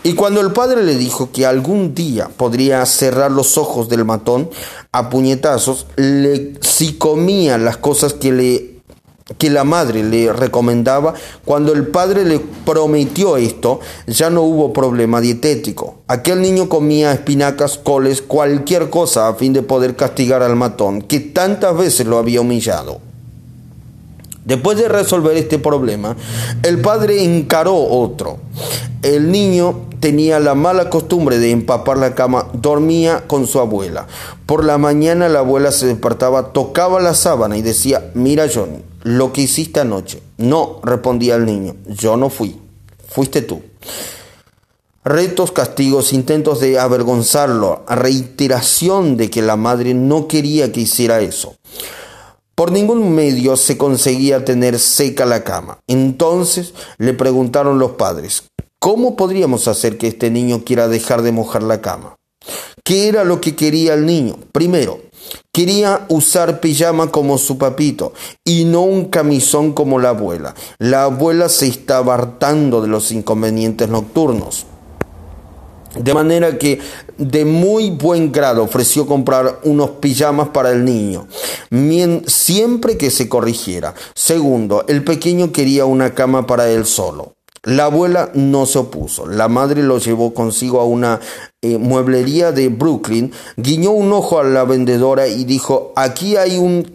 [0.05, 4.48] Y cuando el padre le dijo que algún día podría cerrar los ojos del matón
[4.92, 8.79] a puñetazos, le, si comía las cosas que le
[9.37, 11.12] que la madre le recomendaba,
[11.44, 15.98] cuando el padre le prometió esto, ya no hubo problema dietético.
[16.09, 21.20] Aquel niño comía espinacas, coles, cualquier cosa a fin de poder castigar al matón, que
[21.20, 23.03] tantas veces lo había humillado.
[24.44, 26.16] Después de resolver este problema,
[26.62, 28.38] el padre encaró otro.
[29.03, 34.07] El niño tenía la mala costumbre de empapar la cama, dormía con su abuela.
[34.46, 39.33] Por la mañana la abuela se despertaba, tocaba la sábana y decía, mira Johnny, lo
[39.33, 40.22] que hiciste anoche.
[40.37, 42.59] No, respondía el niño, yo no fui,
[43.09, 43.62] fuiste tú.
[45.05, 51.55] Retos, castigos, intentos de avergonzarlo, reiteración de que la madre no quería que hiciera eso.
[52.59, 55.79] Por ningún medio se conseguía tener seca la cama.
[55.87, 61.62] Entonces le preguntaron los padres, ¿cómo podríamos hacer que este niño quiera dejar de mojar
[61.62, 62.16] la cama?
[62.83, 64.38] ¿Qué era lo que quería el niño?
[64.51, 64.99] Primero,
[65.53, 68.12] quería usar pijama como su papito
[68.44, 70.57] y no un camisón como la abuela.
[70.81, 74.66] La abuela se estaba hartando de los inconvenientes nocturnos.
[75.96, 76.81] De manera que
[77.16, 81.27] de muy buen grado ofreció comprar unos pijamas para el niño,
[82.27, 83.94] siempre que se corrigiera.
[84.14, 87.35] Segundo, el pequeño quería una cama para él solo.
[87.64, 89.27] La abuela no se opuso.
[89.27, 91.20] La madre lo llevó consigo a una
[91.61, 96.90] eh, mueblería de Brooklyn, guiñó un ojo a la vendedora y dijo, aquí hay un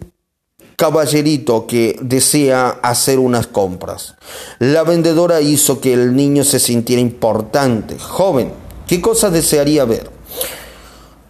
[0.76, 4.16] caballerito que desea hacer unas compras.
[4.58, 8.63] La vendedora hizo que el niño se sintiera importante, joven.
[8.86, 10.10] ¿Qué cosa desearía ver?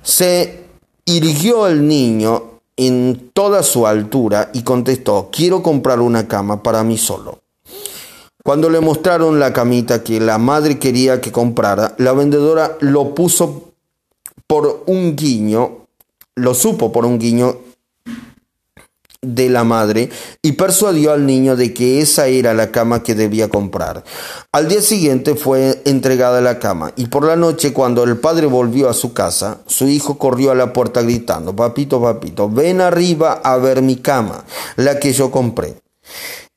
[0.03, 0.65] Se
[1.05, 6.99] irguió el niño en toda su altura y contestó, quiero comprar una cama para mí
[6.99, 7.41] solo.
[8.43, 13.73] Cuando le mostraron la camita que la madre quería que comprara, la vendedora lo puso
[14.47, 15.87] por un guiño,
[16.35, 17.57] lo supo por un guiño
[19.27, 20.11] de la madre
[20.43, 24.05] y persuadió al niño de que esa era la cama que debía comprar.
[24.53, 28.89] Al día siguiente fue entregada la cama y por la noche cuando el padre volvió
[28.89, 33.57] a su casa, su hijo corrió a la puerta gritando, papito, papito, ven arriba a
[33.57, 34.45] ver mi cama,
[34.77, 35.77] la que yo compré.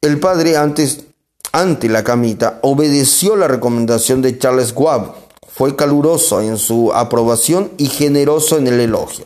[0.01, 1.05] El padre antes,
[1.51, 5.15] ante la camita, obedeció la recomendación de Charles Schwab,
[5.47, 9.25] fue caluroso en su aprobación y generoso en el elogio.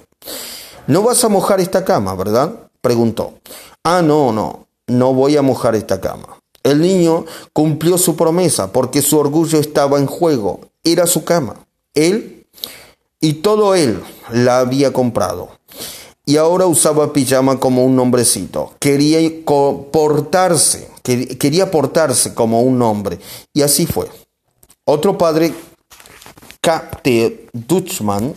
[0.88, 2.54] No vas a mojar esta cama, ¿verdad?
[2.82, 3.36] Preguntó.
[3.84, 6.38] Ah, no, no, no voy a mojar esta cama.
[6.64, 10.60] El niño cumplió su promesa porque su orgullo estaba en juego.
[10.84, 11.66] Era su cama.
[11.94, 12.46] Él
[13.20, 15.50] y todo él la había comprado.
[16.26, 18.74] Y ahora usaba pijama como un hombrecito.
[18.80, 23.20] Quería portarse, quería portarse como un hombre.
[23.54, 24.08] Y así fue.
[24.86, 25.54] Otro padre,
[26.62, 27.48] K.T.
[27.54, 28.36] Dutchman,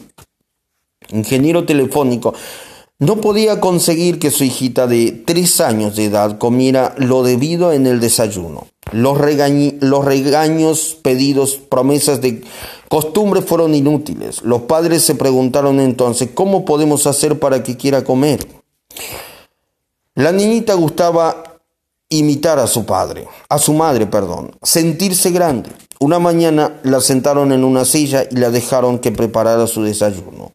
[1.10, 2.34] ingeniero telefónico,
[2.98, 7.86] no podía conseguir que su hijita de tres años de edad comiera lo debido en
[7.86, 8.66] el desayuno.
[8.92, 9.18] Los,
[9.80, 12.44] los, regaños, pedidos, promesas de
[12.88, 14.42] costumbre fueron inútiles.
[14.42, 18.46] Los padres se preguntaron entonces, ¿cómo podemos hacer para que quiera comer?
[20.14, 21.42] La niñita gustaba
[22.08, 25.70] imitar a su padre, a su madre, perdón, sentirse grande.
[25.98, 30.52] Una mañana la sentaron en una silla y la dejaron que preparara su desayuno.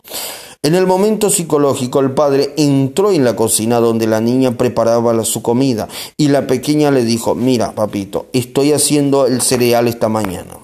[0.62, 5.42] En el momento psicológico, el padre entró en la cocina donde la niña preparaba su
[5.42, 10.58] comida y la pequeña le dijo, mira, papito, estoy haciendo el cereal esta mañana.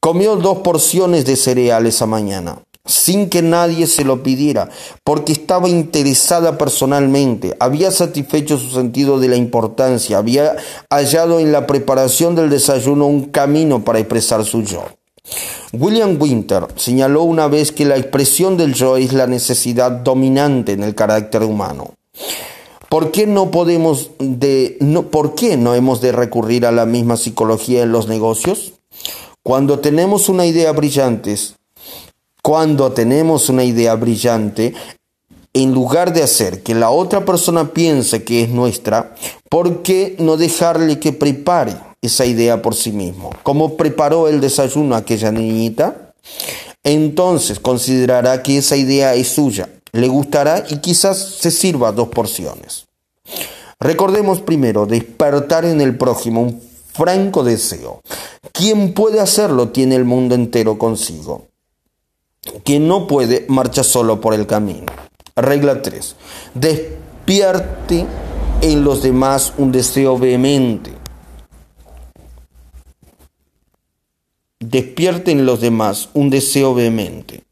[0.00, 4.70] Comió dos porciones de cereal esa mañana, sin que nadie se lo pidiera,
[5.04, 10.56] porque estaba interesada personalmente, había satisfecho su sentido de la importancia, había
[10.88, 14.84] hallado en la preparación del desayuno un camino para expresar su yo.
[15.72, 20.82] William Winter señaló una vez que la expresión del yo es la necesidad dominante en
[20.82, 21.94] el carácter humano.
[22.88, 27.16] ¿Por qué no podemos de no por qué no hemos de recurrir a la misma
[27.16, 28.74] psicología en los negocios?
[29.42, 31.36] Cuando tenemos una idea brillante,
[32.42, 34.74] cuando tenemos una idea brillante,
[35.52, 39.14] en lugar de hacer que la otra persona piense que es nuestra,
[39.48, 41.74] ¿por qué no dejarle que prepare
[42.06, 43.30] esa idea por sí mismo.
[43.42, 46.12] ¿Cómo preparó el desayuno aquella niñita?
[46.82, 52.86] Entonces considerará que esa idea es suya, le gustará y quizás se sirva dos porciones.
[53.78, 56.62] Recordemos primero despertar en el prójimo un
[56.92, 58.00] franco deseo.
[58.52, 61.48] Quien puede hacerlo tiene el mundo entero consigo.
[62.64, 64.86] Quien no puede marcha solo por el camino.
[65.34, 66.16] Regla 3.
[66.54, 68.06] Despierte
[68.62, 70.95] en los demás un deseo vehemente
[74.60, 77.42] despierte en los demás un deseo vehemente.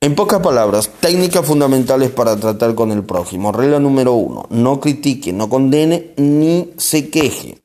[0.00, 3.52] En pocas palabras, técnicas fundamentales para tratar con el prójimo.
[3.52, 7.62] Regla número uno, no critique, no condene ni se queje.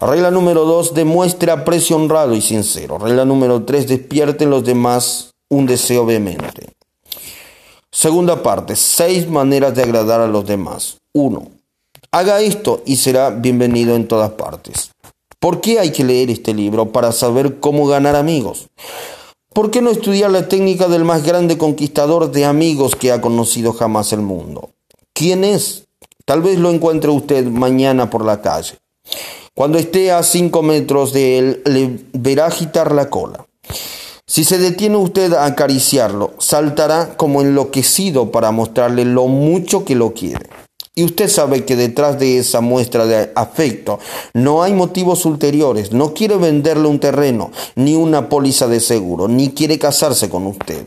[0.00, 2.98] Regla número dos, demuestre aprecio honrado y sincero.
[2.98, 6.68] Regla número tres, despierte en los demás un deseo vehemente.
[7.92, 10.98] Segunda parte, seis maneras de agradar a los demás.
[11.12, 11.48] Uno,
[12.18, 14.90] haga esto y será bienvenido en todas partes.
[15.38, 16.90] ¿Por qué hay que leer este libro?
[16.90, 18.68] Para saber cómo ganar amigos.
[19.52, 23.74] ¿Por qué no estudiar la técnica del más grande conquistador de amigos que ha conocido
[23.74, 24.70] jamás el mundo?
[25.12, 25.84] ¿Quién es?
[26.24, 28.78] Tal vez lo encuentre usted mañana por la calle.
[29.54, 33.46] Cuando esté a cinco metros de él, le verá agitar la cola.
[34.26, 40.14] Si se detiene usted a acariciarlo, saltará como enloquecido para mostrarle lo mucho que lo
[40.14, 40.48] quiere.
[40.98, 43.98] Y usted sabe que detrás de esa muestra de afecto
[44.32, 45.92] no hay motivos ulteriores.
[45.92, 50.86] No quiere venderle un terreno, ni una póliza de seguro, ni quiere casarse con usted.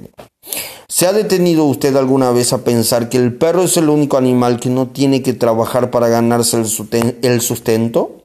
[0.87, 4.59] ¿Se ha detenido usted alguna vez a pensar que el perro es el único animal
[4.59, 8.23] que no tiene que trabajar para ganarse el sustento?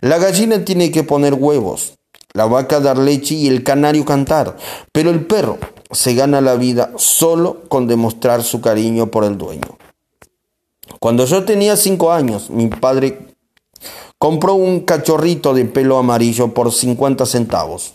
[0.00, 1.98] La gallina tiene que poner huevos,
[2.32, 4.56] la vaca dar leche y el canario cantar,
[4.90, 5.58] pero el perro
[5.90, 9.76] se gana la vida solo con demostrar su cariño por el dueño.
[11.00, 13.18] Cuando yo tenía cinco años, mi padre
[14.18, 17.94] compró un cachorrito de pelo amarillo por 50 centavos.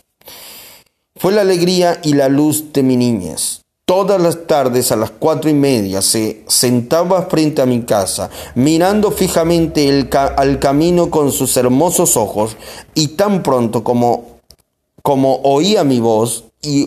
[1.14, 3.62] Fue la alegría y la luz de mi niñez.
[3.84, 9.12] Todas las tardes a las cuatro y media se sentaba frente a mi casa, mirando
[9.12, 12.56] fijamente al camino con sus hermosos ojos,
[12.96, 14.40] y tan pronto como,
[15.44, 16.46] oía mi voz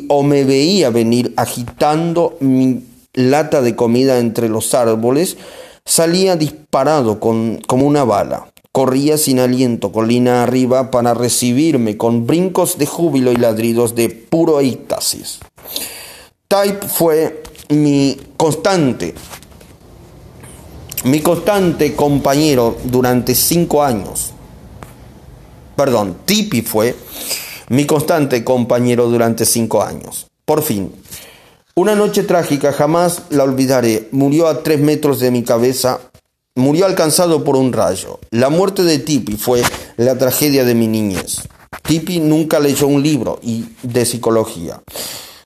[0.10, 5.38] o me veía venir agitando mi lata de comida entre los árboles,
[5.86, 8.52] Salía disparado con, como una bala.
[8.72, 14.60] Corría sin aliento colina arriba para recibirme con brincos de júbilo y ladridos de puro
[14.60, 15.40] éxtasis.
[16.48, 19.14] Type fue mi constante,
[21.04, 24.34] mi constante compañero durante cinco años.
[25.76, 26.96] Perdón, Tipi fue
[27.70, 30.28] mi constante compañero durante cinco años.
[30.46, 30.92] Por fin,
[31.80, 34.10] una noche trágica, jamás la olvidaré.
[34.12, 36.02] Murió a tres metros de mi cabeza.
[36.56, 38.20] Murió alcanzado por un rayo.
[38.32, 39.62] La muerte de Tipi fue
[39.96, 41.38] la tragedia de mi niñez.
[41.84, 43.40] Tipi nunca leyó un libro
[43.82, 44.82] de psicología.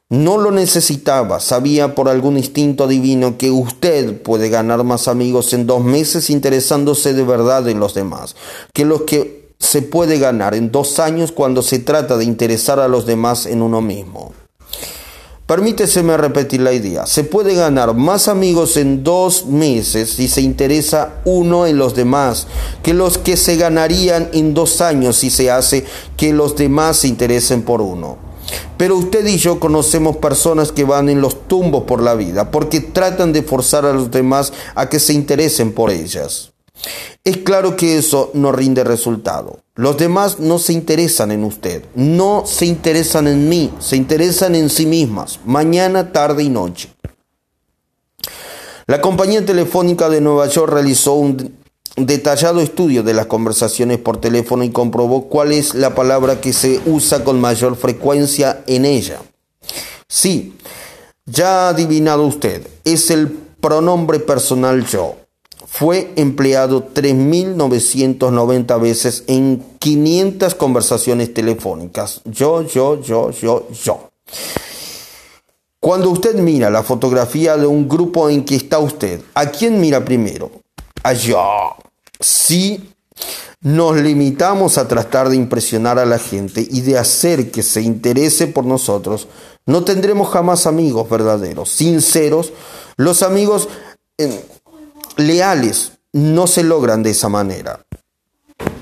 [0.10, 5.68] No lo necesitaba, sabía por algún instinto divino que usted puede ganar más amigos en
[5.68, 8.36] dos meses interesándose de verdad en los demás,
[8.74, 12.88] que los que se puede ganar en dos años cuando se trata de interesar a
[12.88, 14.34] los demás en uno mismo.
[15.54, 17.06] Permíteseme repetir la idea.
[17.06, 22.48] Se puede ganar más amigos en dos meses si se interesa uno en los demás
[22.82, 25.86] que los que se ganarían en dos años si se hace
[26.18, 28.18] que los demás se interesen por uno.
[28.78, 32.80] Pero usted y yo conocemos personas que van en los tumbos por la vida porque
[32.80, 36.52] tratan de forzar a los demás a que se interesen por ellas.
[37.24, 39.63] Es claro que eso no rinde resultado.
[39.76, 44.70] Los demás no se interesan en usted, no se interesan en mí, se interesan en
[44.70, 46.94] sí mismas, mañana, tarde y noche.
[48.86, 51.58] La compañía telefónica de Nueva York realizó un
[51.96, 56.80] detallado estudio de las conversaciones por teléfono y comprobó cuál es la palabra que se
[56.86, 59.22] usa con mayor frecuencia en ella.
[60.08, 60.56] Sí,
[61.26, 63.28] ya ha adivinado usted, es el
[63.60, 65.23] pronombre personal yo
[65.76, 72.22] fue empleado 3.990 veces en 500 conversaciones telefónicas.
[72.26, 74.12] Yo, yo, yo, yo, yo.
[75.80, 80.06] Cuando usted mira la fotografía de un grupo en que está usted, ¿a quién mira
[80.06, 80.52] primero?
[81.02, 81.76] A yo.
[82.20, 82.94] Si
[83.62, 88.46] nos limitamos a tratar de impresionar a la gente y de hacer que se interese
[88.46, 89.28] por nosotros,
[89.66, 92.54] no tendremos jamás amigos verdaderos, sinceros.
[92.96, 93.70] Los amigos
[95.18, 97.86] leales no se logran de esa manera.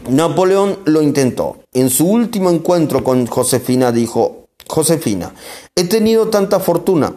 [0.09, 1.59] Napoleón lo intentó.
[1.73, 5.33] En su último encuentro con Josefina dijo, Josefina,
[5.75, 7.13] he tenido tanta fortuna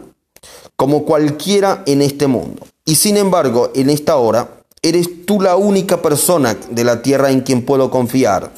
[0.77, 2.67] como cualquiera en este mundo.
[2.85, 7.41] Y sin embargo, en esta hora, eres tú la única persona de la tierra en
[7.41, 8.53] quien puedo confiar.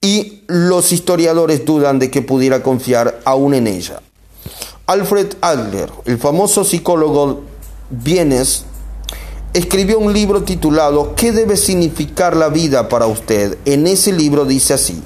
[0.00, 4.00] Y los historiadores dudan de que pudiera confiar aún en ella.
[4.86, 7.42] Alfred Adler, el famoso psicólogo
[7.90, 8.64] vienes
[9.52, 13.58] escribió un libro titulado ¿Qué debe significar la vida para usted?
[13.64, 15.02] En ese libro dice así,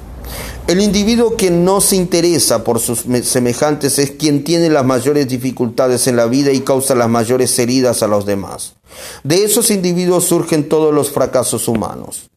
[0.67, 6.07] el individuo que no se interesa por sus semejantes es quien tiene las mayores dificultades
[6.07, 8.73] en la vida y causa las mayores heridas a los demás.
[9.23, 12.29] De esos individuos surgen todos los fracasos humanos.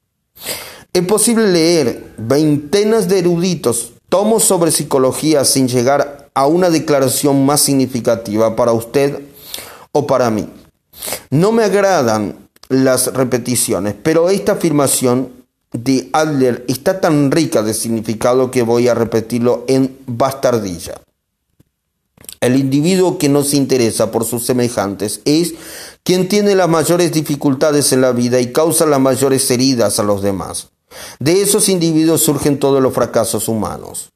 [0.92, 7.60] Es posible leer veintenas de eruditos tomos sobre psicología sin llegar a una declaración más
[7.60, 9.20] significativa para usted
[9.92, 10.48] o para mí.
[11.30, 15.32] No me agradan las repeticiones, pero esta afirmación
[15.72, 21.00] de Adler está tan rica de significado que voy a repetirlo en bastardilla.
[22.40, 25.54] El individuo que no se interesa por sus semejantes es
[26.04, 30.22] quien tiene las mayores dificultades en la vida y causa las mayores heridas a los
[30.22, 30.68] demás.
[31.18, 34.10] De esos individuos surgen todos los fracasos humanos.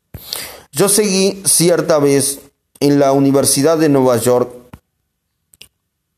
[0.70, 2.40] Yo seguí cierta vez
[2.80, 4.61] en la Universidad de Nueva York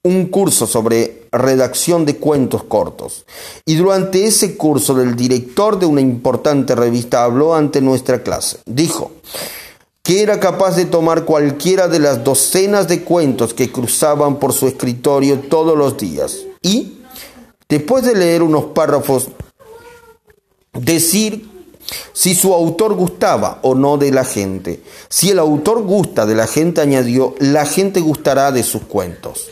[0.04, 3.24] un curso sobre redacción de cuentos cortos.
[3.64, 8.58] Y durante ese curso el director de una importante revista habló ante nuestra clase.
[8.66, 9.12] Dijo
[10.02, 14.68] que era capaz de tomar cualquiera de las docenas de cuentos que cruzaban por su
[14.68, 16.98] escritorio todos los días y,
[17.70, 19.28] después de leer unos párrafos,
[20.74, 21.48] decir
[22.12, 24.82] si su autor gustaba o no de la gente.
[25.08, 29.48] Si el autor gusta de la gente, añadió, la gente gustará de sus cuentos.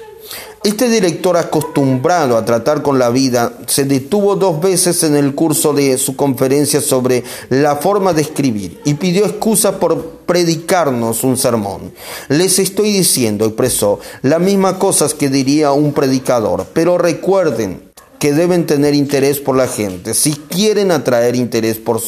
[0.64, 5.72] Este director acostumbrado a tratar con la vida se detuvo dos veces en el curso
[5.72, 11.92] de su conferencia sobre la forma de escribir y pidió excusas por predicarnos un sermón.
[12.28, 18.66] Les estoy diciendo, expresó, las mismas cosas que diría un predicador, pero recuerden que deben
[18.66, 22.00] tener interés por la gente si quieren atraer interés por,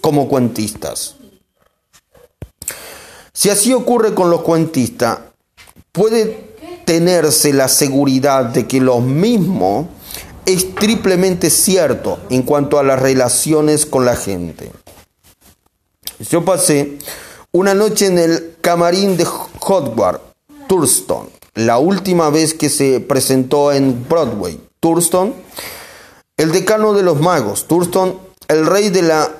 [0.00, 1.16] como cuentistas.
[3.32, 5.18] Si así ocurre con los cuentistas,
[5.90, 6.49] puede
[6.90, 9.88] tenerse la seguridad de que lo mismo
[10.44, 14.72] es triplemente cierto en cuanto a las relaciones con la gente.
[16.18, 16.98] Yo pasé
[17.52, 20.20] una noche en el camarín de Hotward,
[20.66, 24.58] Thurston, la última vez que se presentó en Broadway.
[24.80, 25.32] Thurston,
[26.36, 28.18] el decano de los magos, Thurston,
[28.48, 29.30] el rey de la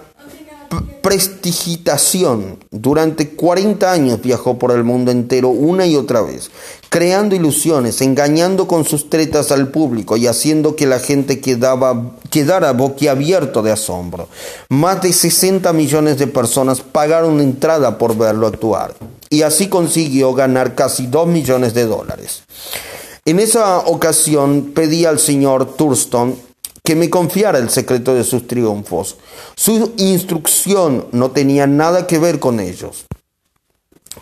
[1.03, 2.59] prestigitación.
[2.71, 6.51] Durante 40 años viajó por el mundo entero una y otra vez,
[6.89, 12.73] creando ilusiones, engañando con sus tretas al público y haciendo que la gente quedaba, quedara
[12.73, 14.29] boquiabierto de asombro.
[14.69, 18.95] Más de 60 millones de personas pagaron entrada por verlo actuar
[19.31, 22.43] y así consiguió ganar casi 2 millones de dólares.
[23.25, 26.50] En esa ocasión pedí al señor Thurston
[26.91, 29.17] que me confiara el secreto de sus triunfos.
[29.55, 33.07] Su instrucción no tenía nada que ver con ellos,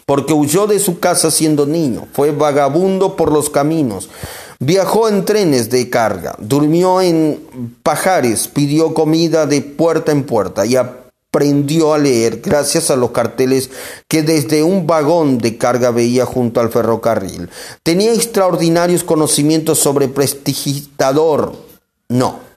[0.04, 4.10] porque huyó de su casa siendo niño, fue vagabundo por los caminos,
[4.58, 10.76] viajó en trenes de carga, durmió en pajares, pidió comida de puerta en puerta y
[10.76, 13.70] aprendió a leer gracias a los carteles
[14.08, 17.48] que desde un vagón de carga veía junto al ferrocarril.
[17.82, 21.66] Tenía extraordinarios conocimientos sobre prestigitador.
[22.10, 22.47] No,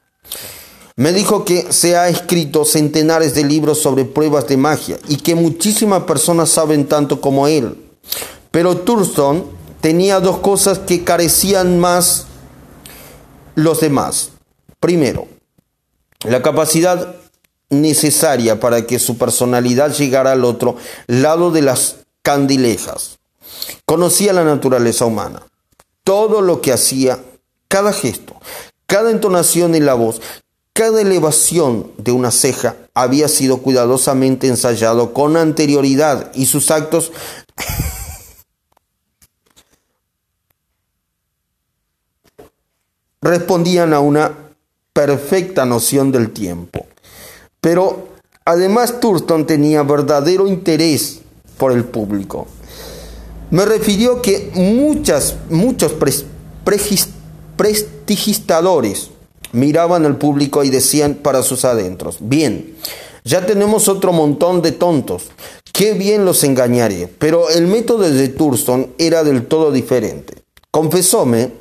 [1.01, 5.33] me dijo que se ha escrito centenares de libros sobre pruebas de magia y que
[5.33, 7.75] muchísimas personas saben tanto como él.
[8.51, 9.45] Pero Thurston
[9.81, 12.27] tenía dos cosas que carecían más
[13.55, 14.29] los demás.
[14.79, 15.27] Primero,
[16.23, 17.15] la capacidad
[17.71, 20.75] necesaria para que su personalidad llegara al otro
[21.07, 23.17] lado de las candilejas.
[23.85, 25.41] Conocía la naturaleza humana.
[26.03, 27.17] Todo lo que hacía,
[27.67, 28.35] cada gesto,
[28.85, 30.21] cada entonación en la voz,
[30.81, 37.11] cada elevación de una ceja había sido cuidadosamente ensayado con anterioridad y sus actos
[43.21, 44.35] respondían a una
[44.91, 46.87] perfecta noción del tiempo.
[47.59, 48.07] Pero
[48.43, 51.19] además Thurston tenía verdadero interés
[51.59, 52.47] por el público.
[53.51, 55.93] Me refirió que muchas, muchos
[57.55, 59.10] prestigistadores
[59.53, 62.75] miraban al público y decían para sus adentros, bien,
[63.23, 65.29] ya tenemos otro montón de tontos,
[65.73, 67.07] qué bien los engañaré.
[67.19, 70.35] Pero el método de Thurston era del todo diferente.
[70.71, 71.51] Confesóme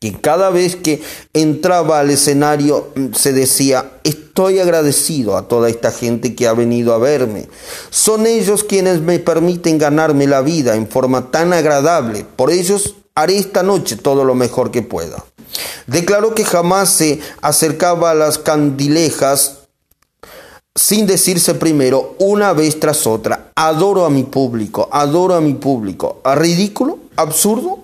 [0.00, 1.02] que cada vez que
[1.32, 6.94] entraba al escenario mm, se decía, estoy agradecido a toda esta gente que ha venido
[6.94, 7.48] a verme.
[7.90, 12.24] Son ellos quienes me permiten ganarme la vida en forma tan agradable.
[12.36, 15.24] Por ellos haré esta noche todo lo mejor que pueda.
[15.86, 19.58] Declaró que jamás se acercaba a las candilejas
[20.74, 26.20] sin decirse primero, una vez tras otra, adoro a mi público, adoro a mi público.
[26.24, 26.98] ¿A ridículo?
[27.16, 27.78] ¿Absurdo?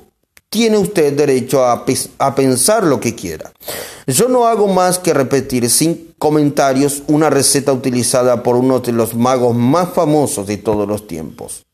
[0.49, 1.85] Tiene usted derecho a,
[2.19, 3.53] a, pensar lo que quiera.
[4.09, 9.15] Yo no hago más que repetir sin comentarios una receta utilizada por uno de los
[9.15, 11.65] magos más famosos de todos los tiempos.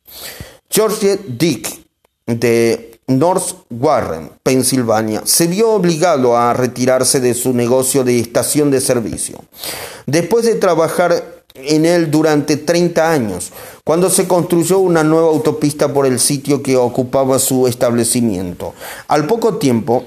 [0.69, 1.81] George Dick,
[2.27, 8.81] de North Warren, Pensilvania, se vio obligado a retirarse de su negocio de estación de
[8.81, 9.39] servicio.
[10.07, 13.53] Después de trabajar en él durante 30 años,
[13.85, 18.75] cuando se construyó una nueva autopista por el sitio que ocupaba su establecimiento.
[19.07, 20.05] Al poco tiempo,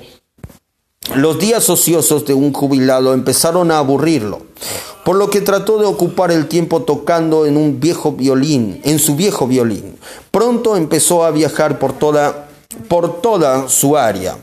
[1.16, 4.42] los días ociosos de un jubilado empezaron a aburrirlo,
[5.06, 9.16] por lo que trató de ocupar el tiempo tocando en un viejo violín, en su
[9.16, 9.98] viejo violín.
[10.32, 12.49] Pronto empezó a viajar por toda
[12.88, 14.38] por toda su área,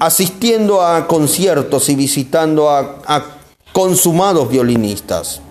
[0.00, 3.24] asistiendo a conciertos y visitando a,
[3.72, 5.42] consumados violinistas.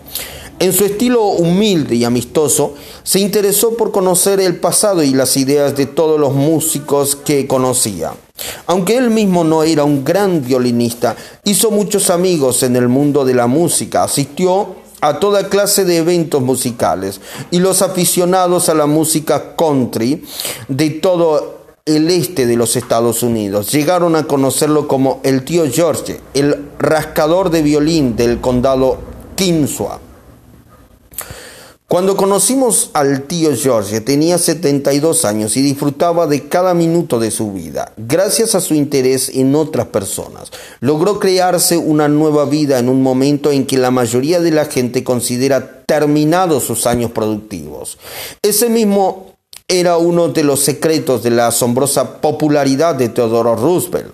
[0.57, 2.73] En su estilo humilde y amistoso,
[3.03, 8.13] se interesó por conocer el pasado y las ideas de todos los músicos que conocía.
[8.65, 13.35] Aunque él mismo no era un gran violinista, hizo muchos amigos en el mundo de
[13.35, 17.21] la música, asistió a toda clase de eventos musicales
[17.51, 20.23] y los aficionados a la música country
[20.67, 26.19] de todo el este de los Estados Unidos llegaron a conocerlo como el tío George,
[26.33, 28.97] el rascador de violín del condado
[29.35, 29.99] Kinsua.
[31.87, 37.53] Cuando conocimos al tío George tenía 72 años y disfrutaba de cada minuto de su
[37.53, 37.93] vida.
[37.97, 43.51] Gracias a su interés en otras personas, logró crearse una nueva vida en un momento
[43.51, 47.99] en que la mayoría de la gente considera terminados sus años productivos.
[48.41, 49.34] Ese mismo
[49.67, 54.13] era uno de los secretos de la asombrosa popularidad de Teodoro Roosevelt.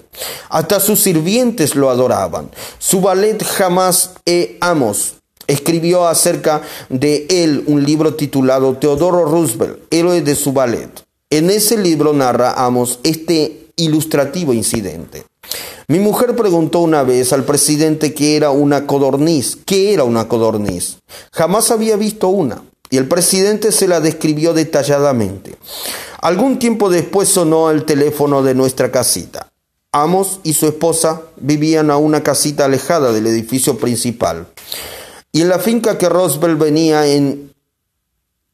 [0.50, 2.50] Hasta sus sirvientes lo adoraban.
[2.80, 5.16] Su ballet jamás e amos
[5.48, 10.90] escribió acerca de él un libro titulado Teodoro Roosevelt, héroe de su ballet.
[11.30, 15.26] En ese libro narramos este ilustrativo incidente.
[15.88, 19.58] Mi mujer preguntó una vez al presidente qué era una codorniz.
[19.66, 21.00] ¿Qué era una codorniz?
[21.34, 22.62] Jamás había visto una.
[22.92, 25.56] Y el presidente se la describió detalladamente.
[26.22, 29.48] Algún tiempo después sonó el teléfono de nuestra casita.
[29.92, 34.46] Amos y su esposa vivían a una casita alejada del edificio principal
[35.32, 37.54] y en la finca que Roosevelt venía en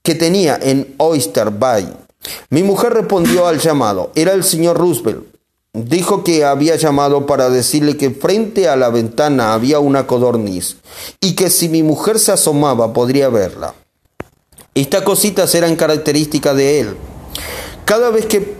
[0.03, 1.91] que tenía en Oyster Bay.
[2.49, 4.11] Mi mujer respondió al llamado.
[4.15, 5.25] Era el señor Roosevelt.
[5.73, 10.77] Dijo que había llamado para decirle que frente a la ventana había una codorniz
[11.19, 13.75] y que si mi mujer se asomaba podría verla.
[14.82, 16.97] Estas cositas eran características de él.
[17.84, 18.55] Cada vez que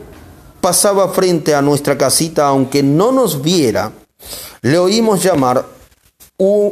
[0.62, 3.92] pasaba frente a nuestra casita, aunque no nos viera,
[4.64, 5.64] le oímos llamar
[6.38, 6.72] U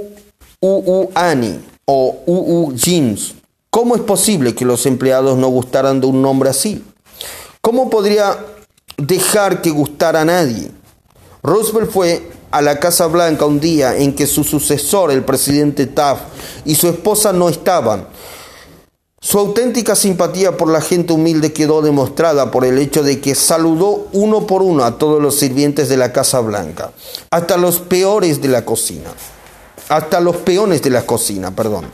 [0.60, 3.36] UU Ani o UU Jeans.
[3.70, 6.84] ¿Cómo es posible que los empleados no gustaran de un nombre así?
[7.62, 8.40] ¿Cómo podría
[8.98, 10.72] dejar que gustara a nadie?
[11.44, 16.24] Roosevelt fue a la Casa Blanca un día en que su sucesor, el presidente Taft,
[16.66, 18.08] y su esposa no estaban.
[19.26, 24.08] Su auténtica simpatía por la gente humilde quedó demostrada por el hecho de que saludó
[24.14, 26.92] uno por uno a todos los sirvientes de la Casa Blanca,
[27.32, 29.12] hasta los peores de la cocina
[29.90, 31.86] hasta los peones de la cocina, perdón.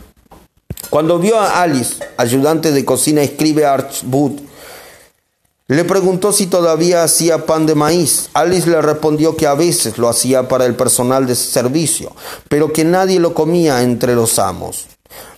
[0.89, 4.39] Cuando vio a Alice, ayudante de cocina, escribe Archwood,
[5.67, 8.29] le preguntó si todavía hacía pan de maíz.
[8.33, 12.13] Alice le respondió que a veces lo hacía para el personal de servicio,
[12.49, 14.87] pero que nadie lo comía entre los amos.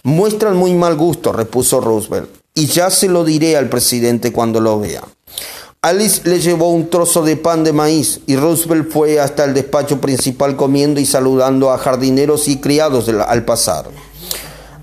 [0.03, 4.79] Muestran muy mal gusto, repuso Roosevelt, y ya se lo diré al presidente cuando lo
[4.79, 5.01] vea.
[5.81, 9.99] Alice le llevó un trozo de pan de maíz y Roosevelt fue hasta el despacho
[9.99, 13.85] principal comiendo y saludando a jardineros y criados al pasar.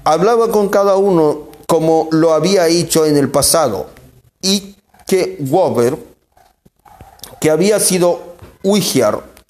[0.05, 3.87] Hablaba con cada uno como lo había hecho en el pasado
[4.43, 5.97] y que Weber,
[7.41, 8.37] que había sido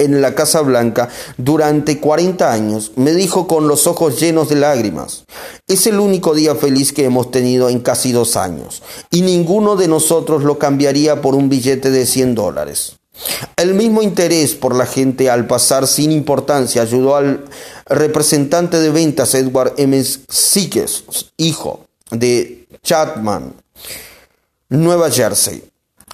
[0.00, 5.24] en la Casa Blanca durante 40 años, me dijo con los ojos llenos de lágrimas,
[5.66, 9.88] es el único día feliz que hemos tenido en casi dos años, y ninguno de
[9.88, 12.96] nosotros lo cambiaría por un billete de 100 dólares.
[13.56, 17.44] El mismo interés por la gente al pasar sin importancia ayudó al
[17.86, 20.02] representante de ventas Edward M.
[20.02, 21.04] Sikes,
[21.36, 23.54] hijo de Chapman,
[24.70, 25.69] Nueva Jersey,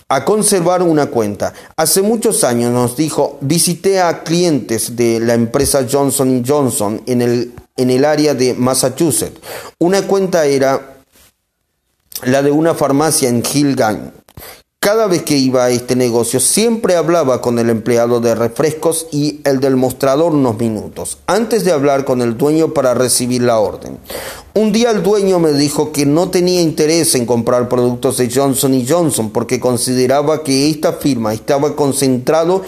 [0.09, 1.53] a conservar una cuenta.
[1.77, 7.53] Hace muchos años nos dijo, visité a clientes de la empresa Johnson Johnson en el,
[7.77, 9.41] en el área de Massachusetts.
[9.79, 10.97] Una cuenta era
[12.23, 14.13] la de una farmacia en Hillgang.
[14.87, 19.41] Cada vez que iba a este negocio siempre hablaba con el empleado de refrescos y
[19.43, 23.99] el del mostrador unos minutos, antes de hablar con el dueño para recibir la orden.
[24.55, 28.81] Un día el dueño me dijo que no tenía interés en comprar productos de Johnson
[28.89, 32.63] Johnson porque consideraba que esta firma estaba concentrado,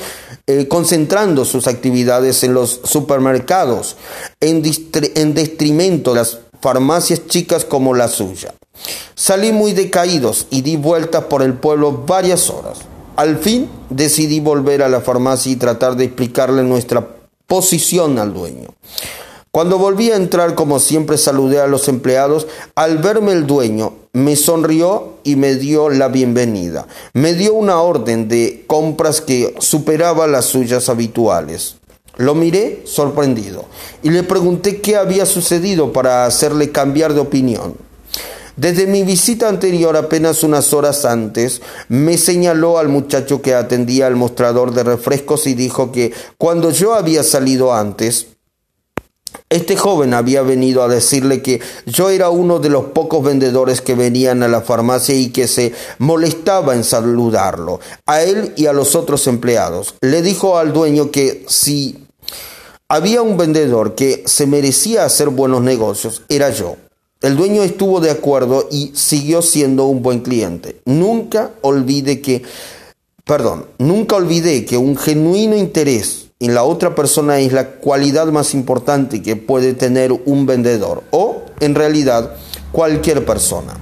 [0.48, 3.94] eh, concentrando sus actividades en los supermercados
[4.40, 4.64] en,
[5.14, 8.57] en detrimento de las farmacias chicas como la suya.
[9.14, 12.78] Salí muy decaídos y di vueltas por el pueblo varias horas.
[13.16, 17.06] Al fin decidí volver a la farmacia y tratar de explicarle nuestra
[17.46, 18.68] posición al dueño.
[19.50, 22.46] Cuando volví a entrar, como siempre, saludé a los empleados.
[22.74, 26.86] Al verme el dueño, me sonrió y me dio la bienvenida.
[27.14, 31.76] Me dio una orden de compras que superaba las suyas habituales.
[32.18, 33.64] Lo miré sorprendido
[34.02, 37.87] y le pregunté qué había sucedido para hacerle cambiar de opinión.
[38.58, 44.16] Desde mi visita anterior, apenas unas horas antes, me señaló al muchacho que atendía al
[44.16, 48.26] mostrador de refrescos y dijo que cuando yo había salido antes,
[49.48, 53.94] este joven había venido a decirle que yo era uno de los pocos vendedores que
[53.94, 58.96] venían a la farmacia y que se molestaba en saludarlo, a él y a los
[58.96, 59.94] otros empleados.
[60.00, 62.08] Le dijo al dueño que si
[62.88, 66.74] había un vendedor que se merecía hacer buenos negocios, era yo.
[67.20, 70.80] El dueño estuvo de acuerdo y siguió siendo un buen cliente.
[70.84, 72.42] Nunca olvide que,
[73.24, 78.54] perdón, nunca olvidé que un genuino interés en la otra persona es la cualidad más
[78.54, 82.36] importante que puede tener un vendedor o, en realidad,
[82.70, 83.74] cualquier persona.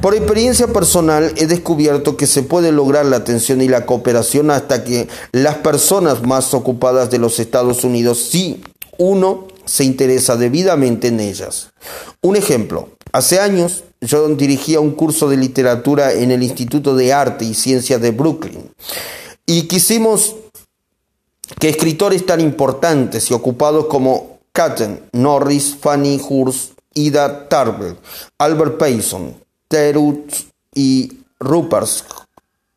[0.00, 4.82] Por experiencia personal he descubierto que se puede lograr la atención y la cooperación hasta
[4.82, 8.62] que las personas más ocupadas de los Estados Unidos, si
[8.96, 11.70] uno se interesa debidamente en ellas.
[12.22, 17.44] Un ejemplo, hace años yo dirigía un curso de literatura en el Instituto de Arte
[17.44, 18.68] y Ciencias de Brooklyn
[19.46, 20.34] y quisimos
[21.60, 27.96] que escritores tan importantes y ocupados como Catton, Norris, Fanny Hurst, Ida Tarbell,
[28.38, 29.36] Albert Payson,
[29.68, 31.88] Terutz y Rupert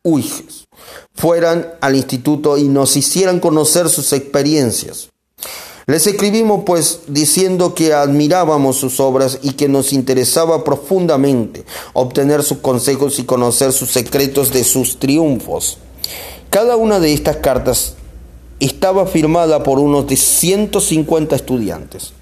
[0.04, 0.68] Huygens
[1.16, 5.10] fueran al instituto y nos hicieran conocer sus experiencias.
[5.86, 12.60] Les escribimos pues diciendo que admirábamos sus obras y que nos interesaba profundamente obtener sus
[12.60, 15.78] consejos y conocer sus secretos de sus triunfos.
[16.50, 17.96] Cada una de estas cartas
[18.62, 22.14] estaba firmada por unos de 150 estudiantes.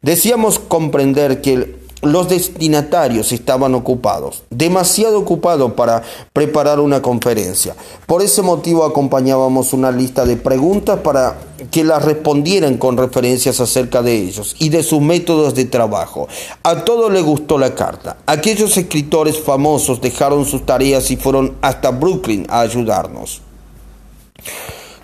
[0.00, 6.02] Decíamos comprender que los destinatarios estaban ocupados, demasiado ocupados para
[6.32, 7.74] preparar una conferencia.
[8.06, 11.36] Por ese motivo acompañábamos una lista de preguntas para
[11.70, 16.28] que las respondieran con referencias acerca de ellos y de sus métodos de trabajo.
[16.62, 18.18] A todos les gustó la carta.
[18.26, 23.40] Aquellos escritores famosos dejaron sus tareas y fueron hasta Brooklyn a ayudarnos.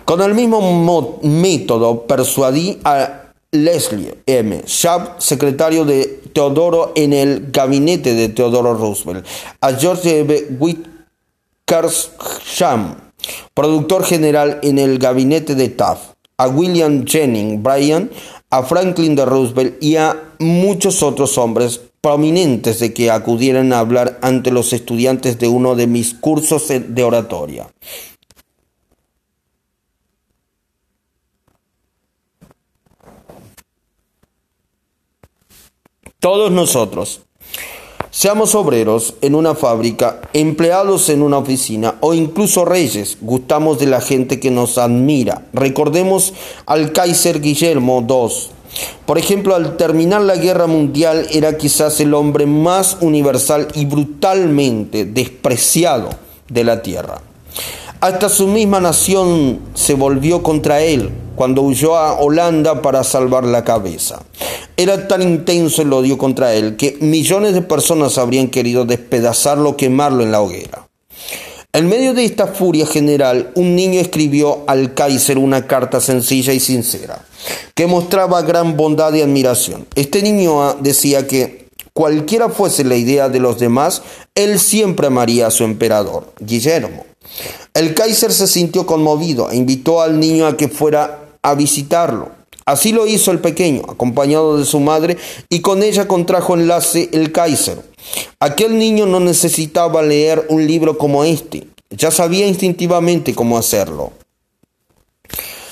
[0.05, 3.20] Con el mismo método persuadí a
[3.51, 4.63] Leslie M.
[4.65, 9.25] Schaub, secretario de Teodoro en el gabinete de Teodoro Roosevelt,
[9.59, 10.47] a George E.
[11.67, 12.95] Wickersham,
[13.53, 18.09] productor general en el gabinete de Taft, a William Jennings Bryan,
[18.49, 24.17] a Franklin de Roosevelt y a muchos otros hombres prominentes de que acudieran a hablar
[24.21, 27.67] ante los estudiantes de uno de mis cursos de oratoria.
[36.21, 37.21] Todos nosotros,
[38.11, 44.01] seamos obreros en una fábrica, empleados en una oficina o incluso reyes, gustamos de la
[44.01, 45.47] gente que nos admira.
[45.51, 46.35] Recordemos
[46.67, 48.51] al Kaiser Guillermo II.
[49.07, 55.05] Por ejemplo, al terminar la guerra mundial era quizás el hombre más universal y brutalmente
[55.05, 56.09] despreciado
[56.49, 57.19] de la tierra.
[57.99, 61.09] Hasta su misma nación se volvió contra él
[61.41, 64.21] cuando huyó a Holanda para salvar la cabeza.
[64.77, 70.21] Era tan intenso el odio contra él que millones de personas habrían querido despedazarlo quemarlo
[70.21, 70.87] en la hoguera.
[71.73, 76.59] En medio de esta furia general, un niño escribió al Kaiser una carta sencilla y
[76.59, 77.25] sincera,
[77.73, 79.87] que mostraba gran bondad y admiración.
[79.95, 84.03] Este niño decía que cualquiera fuese la idea de los demás,
[84.35, 87.03] él siempre amaría a su emperador, Guillermo.
[87.73, 92.31] El Kaiser se sintió conmovido e invitó al niño a que fuera a visitarlo.
[92.65, 95.17] Así lo hizo el pequeño, acompañado de su madre,
[95.49, 97.81] y con ella contrajo enlace el Kaiser.
[98.39, 104.11] Aquel niño no necesitaba leer un libro como este, ya sabía instintivamente cómo hacerlo.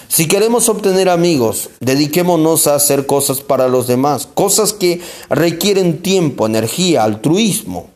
[0.08, 6.48] Si queremos obtener amigos, dediquémonos a hacer cosas para los demás, cosas que requieren tiempo,
[6.48, 7.92] energía, altruismo.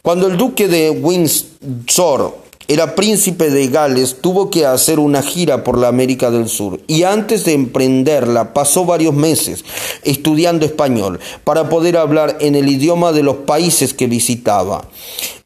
[0.00, 5.78] Cuando el duque de Windsor era príncipe de Gales, tuvo que hacer una gira por
[5.78, 9.64] la América del Sur y antes de emprenderla pasó varios meses
[10.02, 14.88] estudiando español para poder hablar en el idioma de los países que visitaba.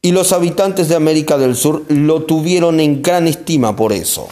[0.02, 4.28] Y los habitantes de América del Sur lo tuvieron en gran estima por eso.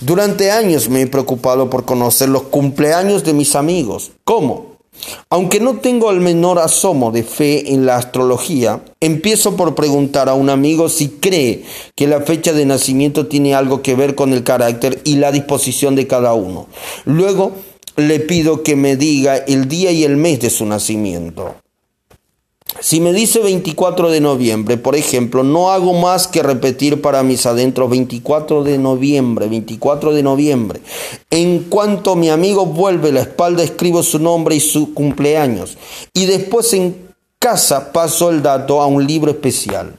[0.00, 4.12] Durante años me he preocupado por conocer los cumpleaños de mis amigos.
[4.24, 4.73] ¿Cómo?
[5.30, 10.34] Aunque no tengo el menor asomo de fe en la astrología, empiezo por preguntar a
[10.34, 11.64] un amigo si cree
[11.94, 15.94] que la fecha de nacimiento tiene algo que ver con el carácter y la disposición
[15.94, 16.66] de cada uno.
[17.04, 17.52] Luego
[17.96, 21.54] le pido que me diga el día y el mes de su nacimiento.
[22.84, 27.46] Si me dice 24 de noviembre, por ejemplo, no hago más que repetir para mis
[27.46, 30.82] adentros 24 de noviembre, 24 de noviembre.
[31.30, 35.78] En cuanto mi amigo vuelve la espalda, escribo su nombre y su cumpleaños.
[36.12, 37.08] Y después en
[37.38, 39.94] casa paso el dato a un libro especial.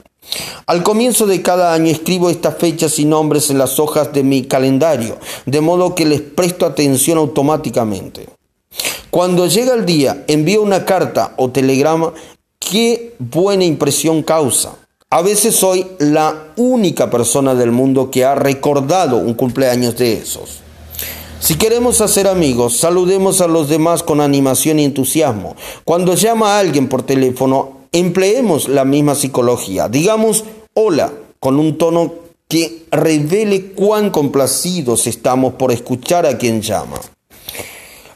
[0.66, 4.44] Al comienzo de cada año escribo estas fechas y nombres en las hojas de mi
[4.44, 8.28] calendario, de modo que les presto atención automáticamente.
[9.10, 12.12] Cuando llega el día, envío una carta o telegrama
[12.68, 14.74] qué buena impresión causa.
[15.08, 20.60] A veces soy la única persona del mundo que ha recordado un cumpleaños de esos.
[21.38, 25.54] Si queremos hacer amigos, saludemos a los demás con animación y entusiasmo.
[25.84, 29.88] Cuando llama a alguien por teléfono, empleemos la misma psicología.
[29.88, 30.44] Digamos
[30.74, 32.14] hola con un tono
[32.48, 37.00] que revele cuán complacidos estamos por escuchar a quien llama.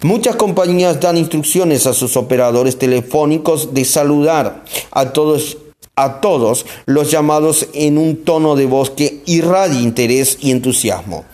[0.03, 5.59] Muchas compañías dan instrucciones a sus operadores telefónicos de saludar a todos
[5.95, 11.27] a todos los llamados en un tono de voz que irradie interés y entusiasmo.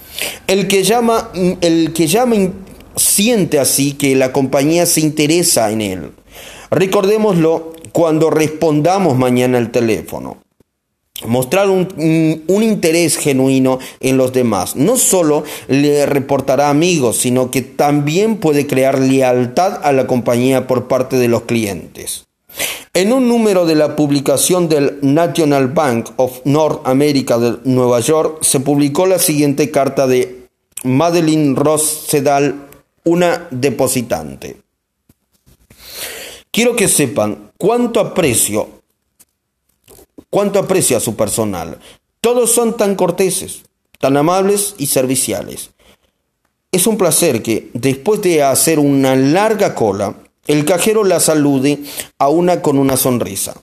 [0.48, 2.34] El que llama, el que llama
[2.96, 6.10] siente así que la compañía se interesa en él.
[6.70, 10.45] Recordémoslo cuando respondamos mañana al teléfono
[11.24, 11.88] mostrar un,
[12.48, 14.76] interés genuino en los demás.
[14.76, 20.88] No solo le reportará amigos, sino que también puede crear lealtad a la compañía por
[20.88, 22.26] parte de los clientes.
[22.92, 28.38] En un número de la publicación del National Bank of North America de Nueva York
[28.42, 30.46] se publicó la siguiente carta de
[30.82, 32.68] Madeline Ross Sedal,
[33.04, 34.56] una depositante.
[36.50, 38.75] Quiero que sepan cuánto aprecio
[40.30, 41.78] cuánto aprecia a su personal.
[42.20, 43.62] Todos son tan corteses,
[43.98, 45.70] tan amables y serviciales.
[46.72, 50.14] Es un placer que, después de hacer una larga cola,
[50.46, 51.82] el cajero la salude
[52.18, 53.54] a una con una sonrisa.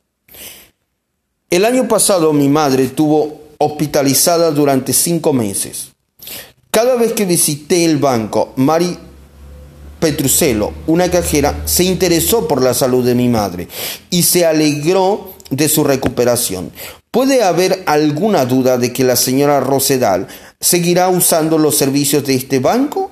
[1.50, 5.90] El año pasado mi madre estuvo hospitalizada durante cinco meses.
[6.72, 8.98] Cada vez que visité el banco, Mari
[10.00, 13.68] Petrucelo, una cajera, se interesó por la salud de mi madre
[14.10, 16.72] y se alegró de su recuperación.
[17.12, 20.28] ¿Puede haber alguna duda de que la señora Rosedal
[20.60, 23.12] seguirá usando los servicios de este banco?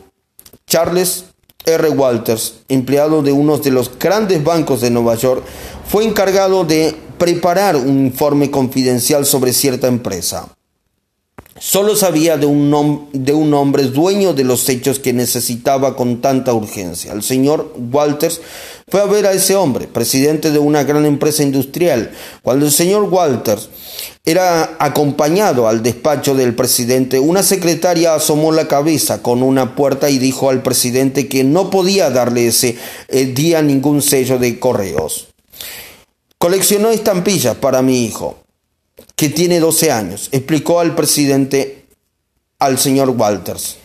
[0.67, 1.25] Charles
[1.65, 1.89] R.
[1.89, 5.43] Walters, empleado de uno de los grandes bancos de Nueva York,
[5.87, 10.47] fue encargado de preparar un informe confidencial sobre cierta empresa.
[11.63, 16.55] Solo sabía de un, de un hombre dueño de los hechos que necesitaba con tanta
[16.55, 17.13] urgencia.
[17.13, 18.41] El señor Walters
[18.87, 22.13] fue a ver a ese hombre, presidente de una gran empresa industrial.
[22.41, 23.69] Cuando el señor Walters
[24.25, 30.17] era acompañado al despacho del presidente, una secretaria asomó la cabeza con una puerta y
[30.17, 32.75] dijo al presidente que no podía darle ese
[33.07, 35.27] eh, día ningún sello de correos.
[36.39, 38.40] Coleccionó estampillas para mi hijo
[39.15, 41.85] que tiene 12 años, explicó al presidente
[42.59, 43.77] al señor Walters.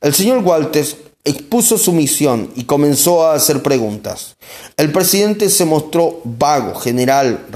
[0.00, 4.36] El señor Walters expuso su misión y comenzó a hacer preguntas.
[4.76, 7.46] El presidente se mostró vago, general,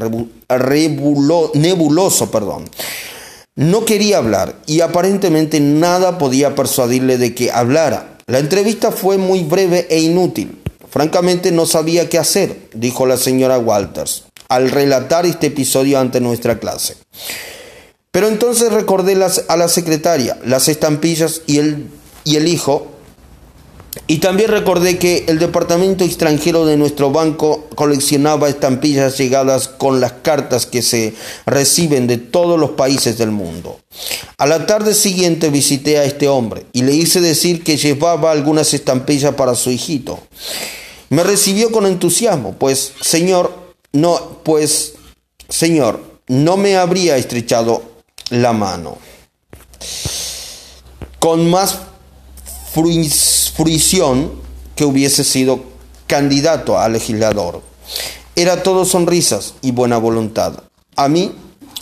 [1.54, 2.68] nebuloso, perdón.
[3.54, 8.18] No quería hablar y aparentemente nada podía persuadirle de que hablara.
[8.26, 10.58] La entrevista fue muy breve e inútil.
[10.90, 16.58] Francamente no sabía qué hacer, dijo la señora Walters al relatar este episodio ante nuestra
[16.58, 16.96] clase.
[18.10, 21.86] Pero entonces recordé las, a la secretaria, las estampillas y el,
[22.24, 22.88] y el hijo,
[24.06, 30.12] y también recordé que el departamento extranjero de nuestro banco coleccionaba estampillas llegadas con las
[30.12, 31.14] cartas que se
[31.46, 33.80] reciben de todos los países del mundo.
[34.36, 38.74] A la tarde siguiente visité a este hombre y le hice decir que llevaba algunas
[38.74, 40.18] estampillas para su hijito.
[41.08, 43.61] Me recibió con entusiasmo, pues, señor,
[43.92, 44.94] no, pues,
[45.48, 47.82] Señor, no me habría estrechado
[48.30, 48.98] la mano.
[51.18, 51.78] Con más
[52.72, 54.32] fruición
[54.74, 55.62] que hubiese sido
[56.06, 57.62] candidato a legislador.
[58.34, 60.62] Era todo sonrisas y buena voluntad.
[60.96, 61.32] A mí,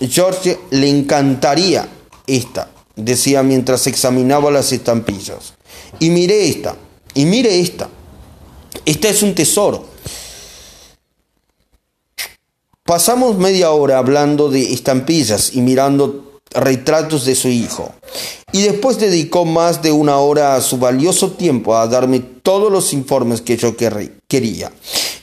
[0.01, 1.89] George, le encantaría
[2.27, 5.55] esta, decía mientras examinaba las estampillas.
[6.01, 6.75] Y mire esta,
[7.15, 7.89] y mire esta.
[8.85, 9.85] Esta es un tesoro.
[12.91, 17.95] Pasamos media hora hablando de estampillas y mirando retratos de su hijo.
[18.51, 22.93] Y después dedicó más de una hora a su valioso tiempo a darme todos los
[22.93, 23.77] informes que yo
[24.31, 24.73] quería.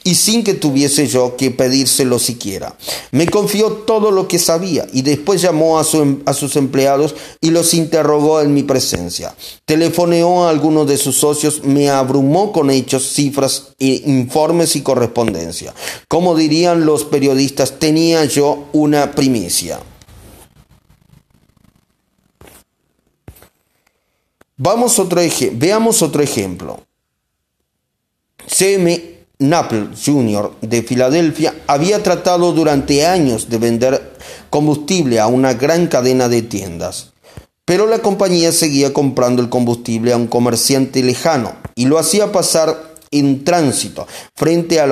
[0.03, 2.77] y sin que tuviese yo que pedírselo siquiera.
[3.11, 7.73] Me confió todo lo que sabía y después llamó a, a sus empleados y los
[7.73, 9.35] interrogó en mi presencia.
[9.65, 15.73] Telefoneó a algunos de sus socios, me abrumó con hechos, cifras, e informes y correspondencia.
[16.07, 19.81] Como dirían los periodistas, tenía yo una primicia.
[24.55, 26.86] Vamos otro veamos otro ejemplo.
[28.47, 29.17] C.M.
[29.39, 30.53] Napple Jr.
[30.61, 34.13] de Filadelfia había tratado durante años de vender
[34.49, 37.11] combustible a una gran cadena de tiendas,
[37.65, 42.95] pero la compañía seguía comprando el combustible a un comerciante lejano y lo hacía pasar
[43.11, 44.85] en tránsito frente a